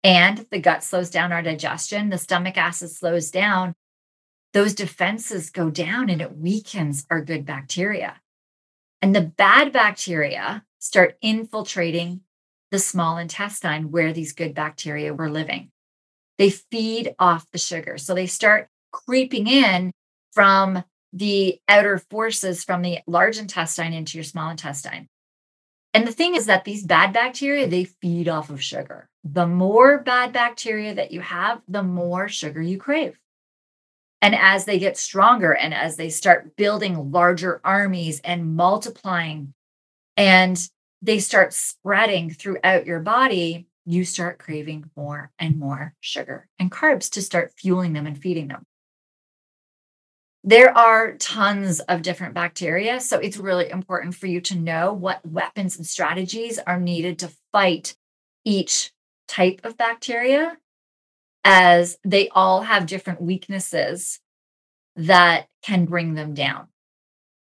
and 0.03 0.45
the 0.51 0.59
gut 0.59 0.83
slows 0.83 1.09
down 1.09 1.31
our 1.31 1.41
digestion, 1.41 2.09
the 2.11 2.19
stomach 2.19 2.57
acid 2.57 2.91
slows 2.91 3.31
down, 3.31 3.73
those 4.53 4.75
defenses 4.75 5.49
go 5.49 5.71
down 5.71 6.11
and 6.11 6.21
it 6.21 6.37
weakens 6.37 7.07
our 7.09 7.21
good 7.21 7.43
bacteria. 7.43 8.21
And 9.01 9.15
the 9.15 9.21
bad 9.21 9.71
bacteria 9.71 10.63
start 10.79 11.17
infiltrating 11.21 12.21
the 12.71 12.79
small 12.79 13.17
intestine 13.17 13.91
where 13.91 14.11
these 14.11 14.33
good 14.33 14.53
bacteria 14.53 15.13
were 15.13 15.29
living. 15.29 15.71
They 16.37 16.49
feed 16.49 17.15
off 17.19 17.49
the 17.51 17.57
sugar. 17.57 17.97
So 17.97 18.13
they 18.13 18.27
start 18.27 18.69
creeping 18.91 19.47
in 19.47 19.91
from 20.33 20.83
the 21.13 21.59
outer 21.67 21.97
forces 21.97 22.63
from 22.63 22.81
the 22.81 22.99
large 23.07 23.37
intestine 23.37 23.93
into 23.93 24.17
your 24.17 24.23
small 24.23 24.49
intestine. 24.49 25.07
And 25.93 26.05
the 26.05 26.11
thing 26.11 26.35
is 26.35 26.45
that 26.45 26.63
these 26.63 26.85
bad 26.85 27.13
bacteria, 27.13 27.67
they 27.67 27.85
feed 27.85 28.27
off 28.27 28.49
of 28.49 28.61
sugar. 28.61 29.09
The 29.23 29.47
more 29.47 29.99
bad 29.99 30.31
bacteria 30.33 30.93
that 30.93 31.11
you 31.11 31.21
have, 31.21 31.61
the 31.67 31.81
more 31.83 32.27
sugar 32.27 32.61
you 32.61 32.77
crave. 32.77 33.17
And 34.21 34.35
as 34.35 34.65
they 34.65 34.79
get 34.79 34.97
stronger 34.97 35.53
and 35.53 35.73
as 35.73 35.95
they 35.95 36.09
start 36.09 36.55
building 36.55 37.11
larger 37.11 37.61
armies 37.63 38.19
and 38.21 38.55
multiplying 38.55 39.53
and 40.15 40.57
they 41.01 41.19
start 41.19 41.53
spreading 41.53 42.31
throughout 42.31 42.87
your 42.87 42.99
body, 42.99 43.67
you 43.85 44.03
start 44.03 44.39
craving 44.39 44.89
more 44.97 45.31
and 45.39 45.57
more 45.59 45.93
sugar 46.01 46.47
and 46.59 46.71
carbs 46.71 47.09
to 47.11 47.21
start 47.21 47.53
fueling 47.57 47.93
them 47.93 48.07
and 48.07 48.17
feeding 48.17 48.47
them. 48.47 48.63
There 50.43 50.75
are 50.77 51.15
tons 51.17 51.79
of 51.81 52.01
different 52.01 52.33
bacteria. 52.33 52.99
So 52.99 53.19
it's 53.19 53.37
really 53.37 53.69
important 53.69 54.15
for 54.15 54.27
you 54.27 54.41
to 54.41 54.55
know 54.55 54.93
what 54.93 55.25
weapons 55.25 55.77
and 55.77 55.85
strategies 55.85 56.57
are 56.59 56.79
needed 56.79 57.19
to 57.19 57.31
fight 57.51 57.95
each 58.45 58.91
type 59.27 59.61
of 59.63 59.77
bacteria, 59.77 60.57
as 61.49 61.97
they 62.03 62.27
all 62.29 62.63
have 62.63 62.85
different 62.85 63.21
weaknesses 63.21 64.19
that 64.97 65.47
can 65.63 65.85
bring 65.85 66.13
them 66.13 66.33
down. 66.33 66.67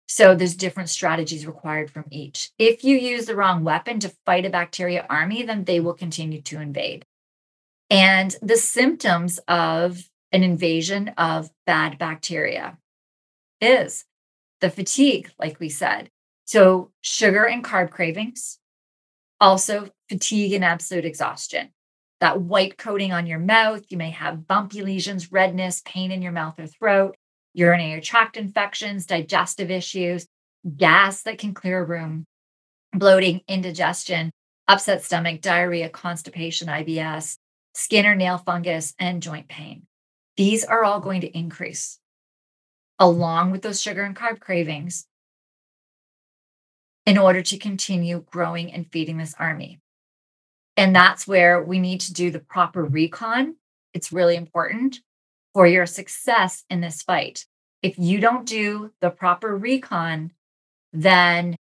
So 0.07 0.37
there's 0.37 0.55
different 0.55 0.91
strategies 0.91 1.45
required 1.45 1.91
from 1.91 2.05
each. 2.13 2.53
If 2.57 2.85
you 2.85 2.97
use 2.97 3.27
the 3.27 3.35
wrong 3.35 3.65
weapon 3.65 3.99
to 3.99 4.15
fight 4.25 4.47
a 4.47 4.51
bacteria 4.51 5.05
army, 5.11 5.43
then 5.43 5.65
they 5.65 5.81
will 5.81 5.93
continue 5.93 6.41
to 6.43 6.61
invade. 6.61 7.05
And 7.91 8.37
the 8.41 8.57
symptoms 8.57 9.41
of 9.49 10.09
an 10.31 10.45
invasion 10.45 11.09
of 11.19 11.51
bad 11.67 11.99
bacteria 11.99 12.79
is 13.61 14.05
the 14.61 14.71
fatigue, 14.71 15.33
like 15.37 15.59
we 15.59 15.69
said. 15.69 16.11
So 16.45 16.93
sugar 17.01 17.45
and 17.45 17.65
carb 17.65 17.91
cravings, 17.91 18.61
also 19.41 19.91
fatigue 20.09 20.53
and 20.53 20.65
absolute 20.65 21.05
exhaustion. 21.05 21.71
That 22.21 22.41
white 22.41 22.79
coating 22.79 23.13
on 23.13 23.27
your 23.27 23.39
mouth, 23.39 23.85
you 23.89 23.99
may 23.99 24.11
have 24.11 24.47
bumpy 24.47 24.83
lesions, 24.83 25.31
redness, 25.31 25.83
pain 25.85 26.11
in 26.11 26.23
your 26.23 26.33
mouth 26.33 26.59
or 26.59 26.67
throat, 26.67 27.17
urinary 27.53 28.01
tract 28.01 28.37
infections, 28.37 29.07
digestive 29.07 29.71
issues, 29.71 30.27
gas 30.77 31.23
that 31.23 31.39
can 31.39 31.55
clear 31.55 31.81
a 31.81 31.85
room, 31.85 32.25
bloating, 32.93 33.43
indigestion, 33.49 34.31
upset 34.69 35.05
stomach, 35.05 35.41
diarrhea, 35.41 35.89
constipation, 35.89 36.69
IBS, 36.69 37.37
skin 37.75 38.07
or 38.07 38.15
nail 38.15 38.39
fungus, 38.39 38.95
and 38.99 39.23
joint 39.23 39.49
pain. 39.49 39.87
These 40.37 40.65
are 40.65 40.85
all 40.85 41.01
going 41.01 41.21
to 41.23 41.39
increase 41.39 41.99
along 42.99 43.51
with 43.51 43.63
those 43.63 43.81
sugar 43.81 44.03
and 44.03 44.17
carb 44.17 44.41
cravings 44.41 45.07
in 47.05 47.19
order 47.19 47.43
to 47.43 47.59
continue 47.59 48.25
growing 48.31 48.73
and 48.73 48.91
feeding 48.91 49.19
this 49.19 49.35
army. 49.39 49.81
And 50.77 50.95
that's 50.95 51.27
where 51.27 51.63
we 51.63 51.79
need 51.79 52.01
to 52.03 52.13
do 52.13 52.31
the 52.31 52.39
proper 52.39 52.85
recon. 52.85 53.57
It's 53.95 54.13
really 54.13 54.37
important 54.37 55.01
for 55.55 55.67
your 55.67 55.87
success 55.87 56.65
in 56.69 56.81
this 56.81 57.03
fight. 57.03 57.47
If 57.83 57.99
you 57.99 58.21
don't 58.21 58.47
do 58.47 58.93
the 59.01 59.11
proper 59.11 59.57
recon, 59.57 60.33
then 60.93 61.57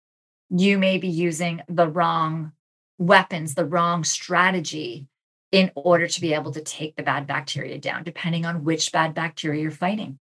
you 0.50 0.78
may 0.78 0.98
be 0.98 1.08
using 1.08 1.62
the 1.68 1.88
wrong 1.88 2.52
weapons, 2.98 3.54
the 3.54 3.64
wrong 3.64 4.04
strategy 4.04 5.08
in 5.52 5.70
order 5.76 6.08
to 6.08 6.20
be 6.20 6.34
able 6.34 6.50
to 6.52 6.60
take 6.60 6.96
the 6.96 7.02
bad 7.02 7.26
bacteria 7.26 7.78
down, 7.78 8.02
depending 8.02 8.44
on 8.44 8.64
which 8.64 8.90
bad 8.90 9.14
bacteria 9.14 9.62
you're 9.62 9.70
fighting. 9.70 10.18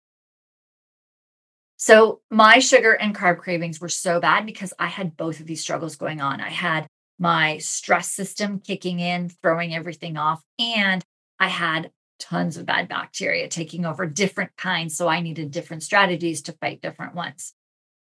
So, 1.78 2.20
my 2.30 2.58
sugar 2.58 2.92
and 2.92 3.16
carb 3.16 3.38
cravings 3.38 3.80
were 3.80 3.88
so 3.88 4.20
bad 4.20 4.46
because 4.46 4.72
I 4.78 4.86
had 4.86 5.16
both 5.16 5.40
of 5.40 5.46
these 5.46 5.62
struggles 5.62 5.96
going 5.96 6.20
on. 6.20 6.40
I 6.40 6.50
had 6.50 6.86
my 7.22 7.56
stress 7.58 8.10
system 8.10 8.58
kicking 8.58 8.98
in, 8.98 9.28
throwing 9.28 9.72
everything 9.72 10.16
off, 10.16 10.42
and 10.58 11.04
I 11.38 11.46
had 11.46 11.92
tons 12.18 12.56
of 12.56 12.66
bad 12.66 12.88
bacteria 12.88 13.48
taking 13.48 13.86
over 13.86 14.06
different 14.06 14.56
kinds. 14.56 14.96
So 14.96 15.06
I 15.06 15.20
needed 15.20 15.52
different 15.52 15.84
strategies 15.84 16.42
to 16.42 16.52
fight 16.52 16.82
different 16.82 17.14
ones. 17.14 17.54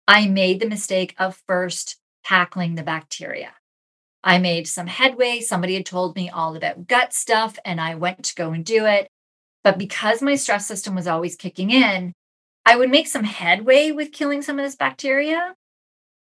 I 0.07 0.27
made 0.27 0.59
the 0.59 0.67
mistake 0.67 1.13
of 1.19 1.41
first 1.47 1.97
tackling 2.25 2.73
the 2.73 2.81
bacteria. 2.81 3.51
I 4.23 4.39
made 4.39 4.67
some 4.67 4.87
headway. 4.87 5.41
Somebody 5.41 5.75
had 5.75 5.85
told 5.85 6.15
me 6.15 6.31
all 6.31 6.55
about 6.55 6.87
gut 6.87 7.13
stuff, 7.13 7.59
and 7.63 7.79
I 7.79 7.93
went 7.93 8.23
to 8.23 8.35
go 8.35 8.51
and 8.51 8.65
do 8.65 8.87
it. 8.87 9.07
But 9.63 9.77
because 9.77 10.23
my 10.23 10.35
stress 10.35 10.65
system 10.65 10.95
was 10.95 11.07
always 11.07 11.35
kicking 11.35 11.69
in, 11.69 12.13
I 12.65 12.77
would 12.77 12.89
make 12.89 13.07
some 13.07 13.25
headway 13.25 13.91
with 13.91 14.11
killing 14.11 14.41
some 14.41 14.57
of 14.57 14.65
this 14.65 14.75
bacteria. 14.75 15.53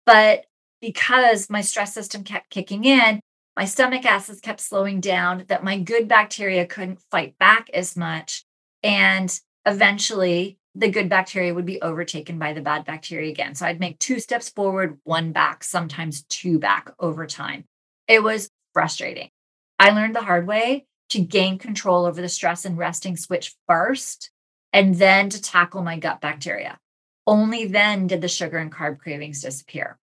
But 0.08 0.46
because 0.82 1.50
my 1.50 1.62
stress 1.62 1.94
system 1.94 2.24
kept 2.24 2.50
kicking 2.50 2.84
in, 2.84 3.22
my 3.56 3.65
stomach 3.65 4.06
acids 4.06 4.41
kept 4.41 4.60
slowing 4.60 5.00
down, 5.00 5.46
that 5.48 5.63
my 5.63 5.78
good 5.78 6.08
bacteria 6.08 6.65
couldn't 6.65 7.02
fight 7.12 7.38
back 7.38 7.70
as 7.74 7.96
much. 7.96 8.44
And 8.82 9.39
eventually, 9.65 10.58
the 10.74 10.89
good 10.89 11.10
bacteria 11.10 11.54
would 11.54 11.65
be 11.65 11.82
overtaken 11.82 12.39
by 12.39 12.54
the 12.54 12.62
bad 12.62 12.86
bacteria 12.86 13.30
again. 13.30 13.56
So 13.56 13.65
I'd 13.65 13.80
make 13.80 14.00
two 14.00 14.20
steps 14.20 14.50
forward, 14.50 15.00
one 15.04 15.34
back, 15.34 15.63
sometimes 15.63 16.24
two 16.24 16.60
back 16.60 16.91
over 16.98 17.28
time. 17.28 17.65
It 18.08 18.24
was 18.24 18.50
frustrating. 18.74 19.30
I 19.78 19.91
learned 19.91 20.15
the 20.15 20.22
hard 20.22 20.48
way 20.48 20.86
to 21.10 21.20
gain 21.20 21.58
control 21.58 22.06
over 22.06 22.22
the 22.22 22.30
stress 22.30 22.63
and 22.63 22.78
resting 22.78 23.17
switch 23.17 23.54
first, 23.67 24.32
and 24.72 24.96
then 24.96 25.30
to 25.30 25.41
tackle 25.41 25.84
my 25.84 26.00
gut 26.00 26.22
bacteria. 26.22 26.80
Only 27.28 27.67
then 27.67 28.08
did 28.08 28.22
the 28.22 28.30
sugar 28.30 28.58
and 28.58 28.72
carb 28.72 29.00
cravings 29.00 29.41
disappear. 29.41 29.98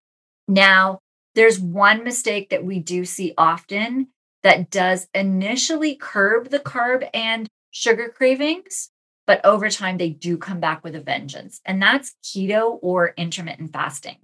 Now, 0.48 1.00
there's 1.34 1.60
one 1.60 2.02
mistake 2.02 2.50
that 2.50 2.64
we 2.64 2.80
do 2.80 3.04
see 3.04 3.34
often 3.36 4.08
that 4.42 4.70
does 4.70 5.08
initially 5.14 5.94
curb 5.94 6.48
the 6.48 6.58
carb 6.58 7.08
and 7.12 7.46
sugar 7.70 8.08
cravings, 8.08 8.90
but 9.26 9.44
over 9.44 9.68
time 9.68 9.98
they 9.98 10.08
do 10.10 10.38
come 10.38 10.58
back 10.58 10.82
with 10.82 10.94
a 10.94 11.00
vengeance. 11.00 11.60
And 11.64 11.80
that's 11.82 12.14
keto 12.24 12.78
or 12.82 13.12
intermittent 13.16 13.72
fasting. 13.72 14.16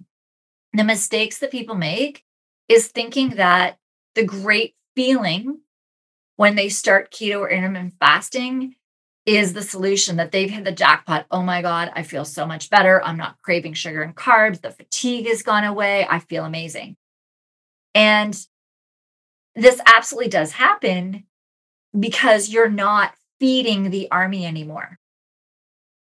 The 0.73 0.83
mistakes 0.83 1.37
that 1.39 1.51
people 1.51 1.75
make 1.75 2.23
is 2.67 2.87
thinking 2.87 3.35
that 3.35 3.77
the 4.15 4.23
great 4.23 4.75
feeling 4.95 5.59
when 6.37 6.55
they 6.55 6.69
start 6.69 7.11
keto 7.11 7.41
or 7.41 7.49
intermittent 7.49 7.93
fasting 7.99 8.75
is 9.25 9.53
the 9.53 9.61
solution 9.61 10.17
that 10.17 10.31
they've 10.31 10.49
hit 10.49 10.63
the 10.63 10.71
jackpot. 10.71 11.25
Oh 11.31 11.41
my 11.41 11.61
God, 11.61 11.91
I 11.95 12.03
feel 12.03 12.25
so 12.25 12.45
much 12.45 12.69
better. 12.69 13.03
I'm 13.03 13.17
not 13.17 13.41
craving 13.41 13.73
sugar 13.73 14.01
and 14.01 14.15
carbs. 14.15 14.61
The 14.61 14.71
fatigue 14.71 15.27
has 15.27 15.41
gone 15.41 15.63
away. 15.63 16.05
I 16.07 16.19
feel 16.19 16.45
amazing. 16.45 16.95
And 17.95 18.37
this 19.55 19.81
absolutely 19.85 20.29
does 20.29 20.51
happen 20.51 21.25
because 21.97 22.49
you're 22.49 22.69
not 22.69 23.13
feeding 23.39 23.89
the 23.89 24.11
army 24.11 24.45
anymore. 24.45 24.99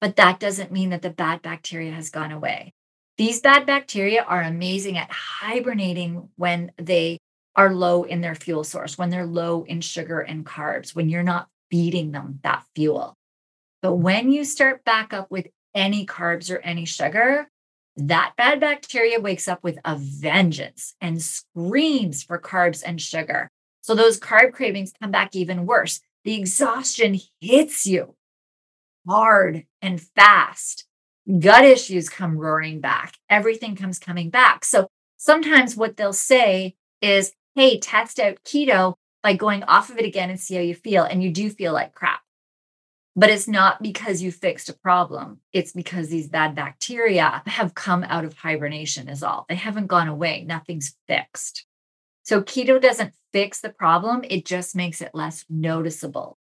But 0.01 0.17
that 0.17 0.39
doesn't 0.39 0.71
mean 0.71 0.89
that 0.89 1.01
the 1.01 1.09
bad 1.09 1.41
bacteria 1.41 1.91
has 1.91 2.09
gone 2.09 2.31
away. 2.31 2.73
These 3.17 3.41
bad 3.41 3.65
bacteria 3.65 4.23
are 4.23 4.43
amazing 4.43 4.97
at 4.97 5.11
hibernating 5.11 6.29
when 6.35 6.71
they 6.77 7.17
are 7.55 7.73
low 7.73 8.03
in 8.03 8.21
their 8.21 8.35
fuel 8.35 8.63
source, 8.63 8.97
when 8.97 9.09
they're 9.09 9.25
low 9.25 9.63
in 9.63 9.81
sugar 9.81 10.19
and 10.19 10.45
carbs, 10.45 10.93
when 10.93 11.09
you're 11.09 11.23
not 11.23 11.47
feeding 11.69 12.11
them 12.11 12.39
that 12.43 12.63
fuel. 12.75 13.15
But 13.81 13.91
mm-hmm. 13.91 14.03
when 14.03 14.31
you 14.31 14.43
start 14.43 14.83
back 14.83 15.13
up 15.13 15.29
with 15.31 15.47
any 15.75 16.05
carbs 16.05 16.53
or 16.53 16.59
any 16.59 16.85
sugar, 16.85 17.47
that 17.97 18.33
bad 18.37 18.59
bacteria 18.59 19.19
wakes 19.19 19.47
up 19.47 19.63
with 19.63 19.79
a 19.83 19.95
vengeance 19.97 20.95
and 21.01 21.21
screams 21.21 22.23
for 22.23 22.39
carbs 22.39 22.83
and 22.85 23.01
sugar. 23.01 23.49
So 23.81 23.95
those 23.95 24.19
carb 24.19 24.53
cravings 24.53 24.93
come 25.01 25.11
back 25.11 25.35
even 25.35 25.65
worse. 25.65 26.01
The 26.23 26.35
exhaustion 26.35 27.19
hits 27.39 27.85
you 27.85 28.15
hard 29.07 29.63
and 29.81 30.01
fast. 30.01 30.85
Gut 31.39 31.65
issues 31.65 32.09
come 32.09 32.37
roaring 32.37 32.81
back. 32.81 33.13
Everything 33.29 33.75
comes 33.75 33.99
coming 33.99 34.29
back. 34.29 34.65
So 34.65 34.87
sometimes 35.17 35.75
what 35.75 35.97
they'll 35.97 36.13
say 36.13 36.75
is, 37.01 37.33
hey, 37.55 37.79
test 37.79 38.19
out 38.19 38.37
keto 38.45 38.95
by 39.27 39.33
going 39.33 39.61
off 39.63 39.89
of 39.89 39.97
it 39.97 40.05
again 40.05 40.29
and 40.29 40.39
see 40.39 40.55
how 40.55 40.61
you 40.61 40.73
feel. 40.73 41.03
And 41.03 41.21
you 41.21 41.31
do 41.31 41.49
feel 41.49 41.73
like 41.73 41.93
crap. 41.93 42.21
But 43.13 43.29
it's 43.29 43.45
not 43.45 43.81
because 43.81 44.21
you 44.21 44.31
fixed 44.31 44.69
a 44.69 44.73
problem. 44.73 45.41
It's 45.51 45.73
because 45.73 46.07
these 46.07 46.29
bad 46.29 46.55
bacteria 46.55 47.43
have 47.45 47.75
come 47.75 48.05
out 48.05 48.23
of 48.23 48.35
hibernation, 48.35 49.09
is 49.09 49.23
all. 49.23 49.45
They 49.49 49.55
haven't 49.55 49.87
gone 49.87 50.07
away. 50.07 50.45
Nothing's 50.47 50.95
fixed. 51.09 51.65
So 52.23 52.41
keto 52.41 52.81
doesn't 52.81 53.15
fix 53.33 53.59
the 53.59 53.69
problem, 53.69 54.23
it 54.29 54.45
just 54.45 54.77
makes 54.77 55.01
it 55.01 55.11
less 55.13 55.43
noticeable. 55.49 56.37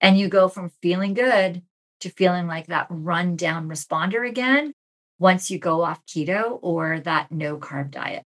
And 0.00 0.18
you 0.18 0.26
go 0.26 0.48
from 0.48 0.72
feeling 0.82 1.14
good 1.14 1.62
to 2.00 2.10
feeling 2.10 2.48
like 2.48 2.66
that 2.66 2.88
run 2.90 3.36
down 3.36 3.68
responder 3.68 4.28
again 4.28 4.72
once 5.20 5.52
you 5.52 5.60
go 5.60 5.84
off 5.84 6.04
keto 6.04 6.58
or 6.62 6.98
that 6.98 7.30
no 7.30 7.58
carb 7.58 7.92
diet. 7.92 8.24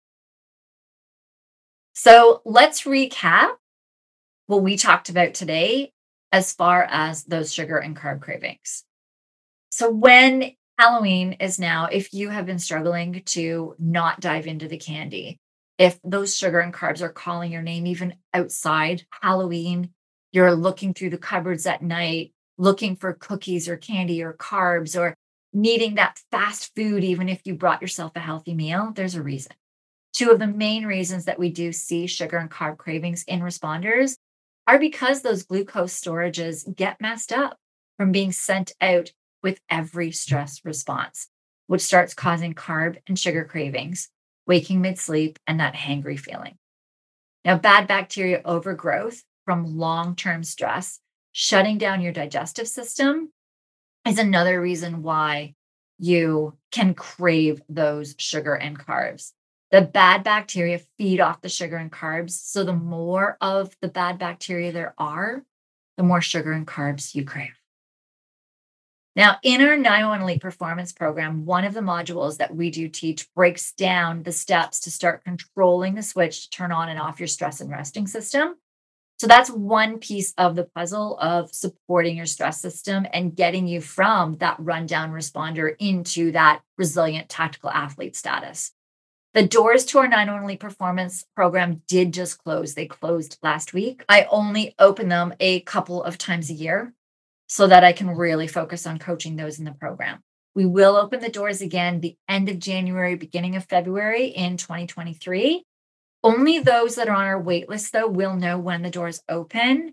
So 1.93 2.41
let's 2.45 2.85
recap 2.85 3.57
what 4.51 4.65
we 4.65 4.77
talked 4.77 5.09
about 5.09 5.33
today 5.33 5.93
as 6.33 6.53
far 6.53 6.83
as 6.91 7.23
those 7.23 7.53
sugar 7.53 7.79
and 7.79 7.97
carb 7.97 8.21
cravings. 8.21 8.83
So, 9.71 9.89
when 9.93 10.51
Halloween 10.77 11.35
is 11.35 11.61
now, 11.61 11.85
if 11.85 12.13
you 12.13 12.31
have 12.31 12.47
been 12.47 12.59
struggling 12.59 13.23
to 13.27 13.77
not 13.79 14.19
dive 14.19 14.49
into 14.49 14.67
the 14.67 14.77
candy, 14.77 15.39
if 15.79 16.01
those 16.03 16.37
sugar 16.37 16.59
and 16.59 16.75
carbs 16.75 17.01
are 17.01 17.11
calling 17.11 17.53
your 17.53 17.63
name, 17.63 17.87
even 17.87 18.17
outside 18.35 19.07
Halloween, 19.23 19.91
you're 20.33 20.53
looking 20.53 20.95
through 20.95 21.11
the 21.11 21.17
cupboards 21.17 21.65
at 21.65 21.81
night, 21.81 22.33
looking 22.59 22.97
for 22.97 23.13
cookies 23.13 23.69
or 23.69 23.77
candy 23.77 24.21
or 24.21 24.33
carbs 24.33 24.99
or 24.99 25.15
needing 25.53 25.95
that 25.95 26.19
fast 26.33 26.75
food, 26.75 27.05
even 27.05 27.29
if 27.29 27.41
you 27.45 27.55
brought 27.55 27.83
yourself 27.83 28.11
a 28.17 28.21
healthy 28.21 28.55
meal, 28.55 28.91
there's 28.97 29.15
a 29.15 29.23
reason. 29.23 29.53
Two 30.13 30.33
of 30.33 30.41
the 30.41 30.49
main 30.49 30.87
reasons 30.87 31.27
that 31.27 31.39
we 31.39 31.51
do 31.51 31.71
see 31.71 32.09
sugar 32.09 32.37
and 32.37 32.51
carb 32.51 32.79
cravings 32.79 33.23
in 33.29 33.43
responders 33.43 34.17
are 34.71 34.79
because 34.79 35.23
those 35.23 35.43
glucose 35.43 36.01
storages 36.01 36.65
get 36.77 37.01
messed 37.01 37.33
up 37.33 37.59
from 37.97 38.13
being 38.13 38.31
sent 38.31 38.73
out 38.81 39.11
with 39.43 39.59
every 39.69 40.13
stress 40.13 40.61
response, 40.65 41.29
which 41.67 41.81
starts 41.81 42.15
causing 42.15 42.55
carb 42.55 42.97
and 43.09 43.19
sugar 43.19 43.45
cravings, 43.45 44.11
waking 44.47 44.81
mid 44.81 44.97
sleep, 44.97 45.41
and 45.49 45.59
that 45.59 45.75
hangry 45.75 46.17
feeling. 46.17 46.57
Now, 47.45 47.59
bad 47.59 47.89
bacteria 47.89 48.43
overgrowth 48.45 49.25
from 49.45 49.77
long 49.77 50.15
term 50.15 50.45
stress, 50.45 51.01
shutting 51.33 51.77
down 51.77 52.01
your 52.01 52.13
digestive 52.13 52.69
system, 52.69 53.33
is 54.07 54.19
another 54.19 54.61
reason 54.61 55.03
why 55.03 55.55
you 55.99 56.57
can 56.71 56.95
crave 56.95 57.61
those 57.69 58.15
sugar 58.19 58.55
and 58.55 58.79
carbs. 58.79 59.33
The 59.71 59.83
bad 59.83 60.25
bacteria 60.25 60.81
feed 60.99 61.21
off 61.21 61.43
the 61.43 61.49
sugar 61.49 61.77
and 61.77 61.93
carbs. 61.93 62.33
So, 62.33 62.65
the 62.65 62.73
more 62.73 63.37
of 63.41 63.77
the 63.81 63.89
bad 63.89 64.19
bacteria 64.19 64.73
there 64.73 64.95
are, 64.99 65.45
the 65.97 66.03
more 66.03 66.21
sugar 66.21 66.53
and 66.53 66.67
carbs 66.67 67.15
you 67.15 67.25
crave. 67.25 67.61
Now, 69.17 69.39
in 69.43 69.61
our 69.61 69.77
911 69.77 70.23
Elite 70.23 70.41
Performance 70.41 70.93
Program, 70.93 71.45
one 71.45 71.65
of 71.65 71.75
the 71.75 71.81
modules 71.81 72.39
that 72.39 72.55
we 72.55 72.71
do 72.71 72.89
teach 72.89 73.33
breaks 73.35 73.73
down 73.73 74.23
the 74.23 74.33
steps 74.33 74.81
to 74.81 74.91
start 74.91 75.25
controlling 75.25 75.95
the 75.95 76.03
switch 76.03 76.45
to 76.45 76.51
turn 76.51 76.73
on 76.73 76.89
and 76.89 76.99
off 76.99 77.19
your 77.19 77.27
stress 77.27 77.61
and 77.61 77.71
resting 77.71 78.07
system. 78.07 78.55
So 79.19 79.27
that's 79.27 79.51
one 79.51 79.99
piece 79.99 80.33
of 80.39 80.57
the 80.57 80.65
puzzle 80.65 81.19
of 81.19 81.53
supporting 81.53 82.17
your 82.17 82.25
stress 82.25 82.63
system 82.63 83.07
and 83.13 83.37
getting 83.37 83.67
you 83.67 83.83
from 83.83 84.39
that 84.39 84.57
rundown 84.59 85.11
responder 85.11 85.75
into 85.79 86.33
that 86.33 86.63
resilient 86.79 87.29
tactical 87.29 87.71
athlete 87.71 88.17
status. 88.17 88.73
The 89.33 89.47
doors 89.47 89.85
to 89.87 89.99
our 89.99 90.09
911 90.09 90.45
Elite 90.45 90.61
Performance 90.61 91.25
program 91.37 91.83
did 91.87 92.13
just 92.13 92.43
close. 92.43 92.75
They 92.75 92.87
closed 92.87 93.39
last 93.45 93.73
week. 93.73 94.05
I 94.09 94.27
only 94.29 94.75
open 94.81 95.09
them 95.09 95.35
a 95.39 95.61
couple 95.61 96.03
of 96.03 96.19
times 96.19 96.51
a 96.51 96.55
year 96.55 96.93
so 97.47 97.69
that 97.69 97.85
I 97.85 97.93
can 97.93 98.11
really 98.11 98.49
focus 98.49 98.89
on 98.89 98.99
coaching 98.99 99.37
those 99.37 99.61
in 99.61 99.65
the 99.65 99.73
program. 99.73 100.19
We 100.57 100.67
will 100.67 100.97
open 100.97 101.21
the 101.21 101.29
doors 101.29 101.61
again 101.61 102.01
the 102.01 102.17
end 102.29 102.49
of 102.49 102.59
January, 102.59 103.15
beginning 103.15 103.55
of 103.55 103.67
February 103.67 104.27
in 104.27 104.57
2023. 104.57 105.63
Only 106.25 106.59
those 106.59 106.97
that 106.97 107.09
are 107.09 107.15
on 107.15 107.27
our 107.27 107.41
wait 107.41 107.69
list, 107.69 107.93
though, 107.93 108.09
will 108.09 108.35
know 108.35 108.59
when 108.59 108.83
the 108.83 108.91
doors 108.91 109.23
open 109.29 109.93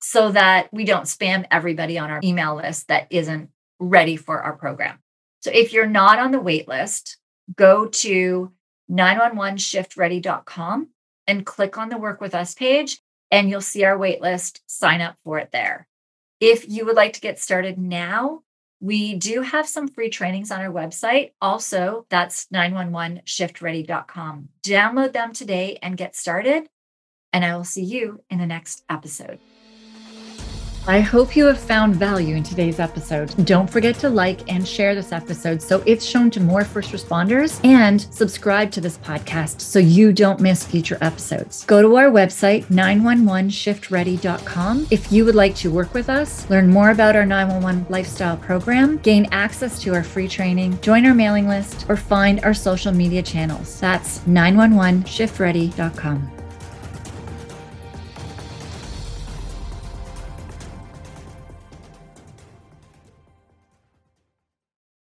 so 0.00 0.32
that 0.32 0.68
we 0.72 0.84
don't 0.84 1.04
spam 1.04 1.46
everybody 1.52 1.98
on 1.98 2.10
our 2.10 2.20
email 2.24 2.56
list 2.56 2.88
that 2.88 3.06
isn't 3.10 3.50
ready 3.78 4.16
for 4.16 4.42
our 4.42 4.56
program. 4.56 4.98
So 5.40 5.52
if 5.54 5.72
you're 5.72 5.86
not 5.86 6.18
on 6.18 6.32
the 6.32 6.40
wait 6.40 6.66
list, 6.66 7.18
go 7.54 7.86
to 7.86 8.52
911shiftready.com 8.90 10.88
and 11.26 11.46
click 11.46 11.76
on 11.78 11.88
the 11.88 11.98
work 11.98 12.20
with 12.20 12.34
us 12.34 12.54
page, 12.54 13.00
and 13.30 13.50
you'll 13.50 13.60
see 13.60 13.84
our 13.84 13.98
waitlist. 13.98 14.60
Sign 14.66 15.00
up 15.00 15.16
for 15.24 15.38
it 15.38 15.50
there. 15.52 15.86
If 16.40 16.68
you 16.68 16.84
would 16.86 16.96
like 16.96 17.14
to 17.14 17.20
get 17.20 17.38
started 17.38 17.78
now, 17.78 18.42
we 18.80 19.14
do 19.14 19.40
have 19.40 19.66
some 19.66 19.88
free 19.88 20.10
trainings 20.10 20.50
on 20.50 20.60
our 20.60 20.72
website. 20.72 21.32
Also, 21.40 22.06
that's 22.10 22.46
911shiftready.com. 22.52 24.48
Download 24.62 25.12
them 25.12 25.32
today 25.32 25.78
and 25.82 25.96
get 25.96 26.14
started. 26.14 26.68
And 27.32 27.44
I 27.44 27.56
will 27.56 27.64
see 27.64 27.84
you 27.84 28.22
in 28.30 28.38
the 28.38 28.46
next 28.46 28.84
episode. 28.88 29.38
I 30.88 31.00
hope 31.00 31.34
you 31.34 31.46
have 31.46 31.58
found 31.58 31.96
value 31.96 32.36
in 32.36 32.44
today's 32.44 32.78
episode. 32.78 33.34
Don't 33.44 33.68
forget 33.68 33.96
to 33.96 34.08
like 34.08 34.48
and 34.48 34.64
share 34.66 34.94
this 34.94 35.10
episode 35.10 35.60
so 35.60 35.82
it's 35.84 36.04
shown 36.04 36.30
to 36.30 36.38
more 36.38 36.62
first 36.62 36.92
responders 36.92 37.58
and 37.64 38.02
subscribe 38.14 38.70
to 38.70 38.80
this 38.80 38.96
podcast 38.98 39.60
so 39.60 39.80
you 39.80 40.12
don't 40.12 40.40
miss 40.40 40.64
future 40.64 40.96
episodes. 41.00 41.64
Go 41.64 41.82
to 41.82 41.96
our 41.96 42.08
website, 42.08 42.66
911shiftready.com. 42.66 44.86
If 44.92 45.10
you 45.10 45.24
would 45.24 45.34
like 45.34 45.56
to 45.56 45.72
work 45.72 45.92
with 45.92 46.08
us, 46.08 46.48
learn 46.50 46.68
more 46.68 46.90
about 46.90 47.16
our 47.16 47.26
911 47.26 47.86
lifestyle 47.88 48.36
program, 48.36 48.98
gain 48.98 49.26
access 49.32 49.82
to 49.82 49.92
our 49.92 50.04
free 50.04 50.28
training, 50.28 50.80
join 50.82 51.04
our 51.04 51.14
mailing 51.14 51.48
list, 51.48 51.84
or 51.88 51.96
find 51.96 52.38
our 52.44 52.54
social 52.54 52.92
media 52.92 53.24
channels. 53.24 53.80
That's 53.80 54.20
911shiftready.com. 54.20 56.35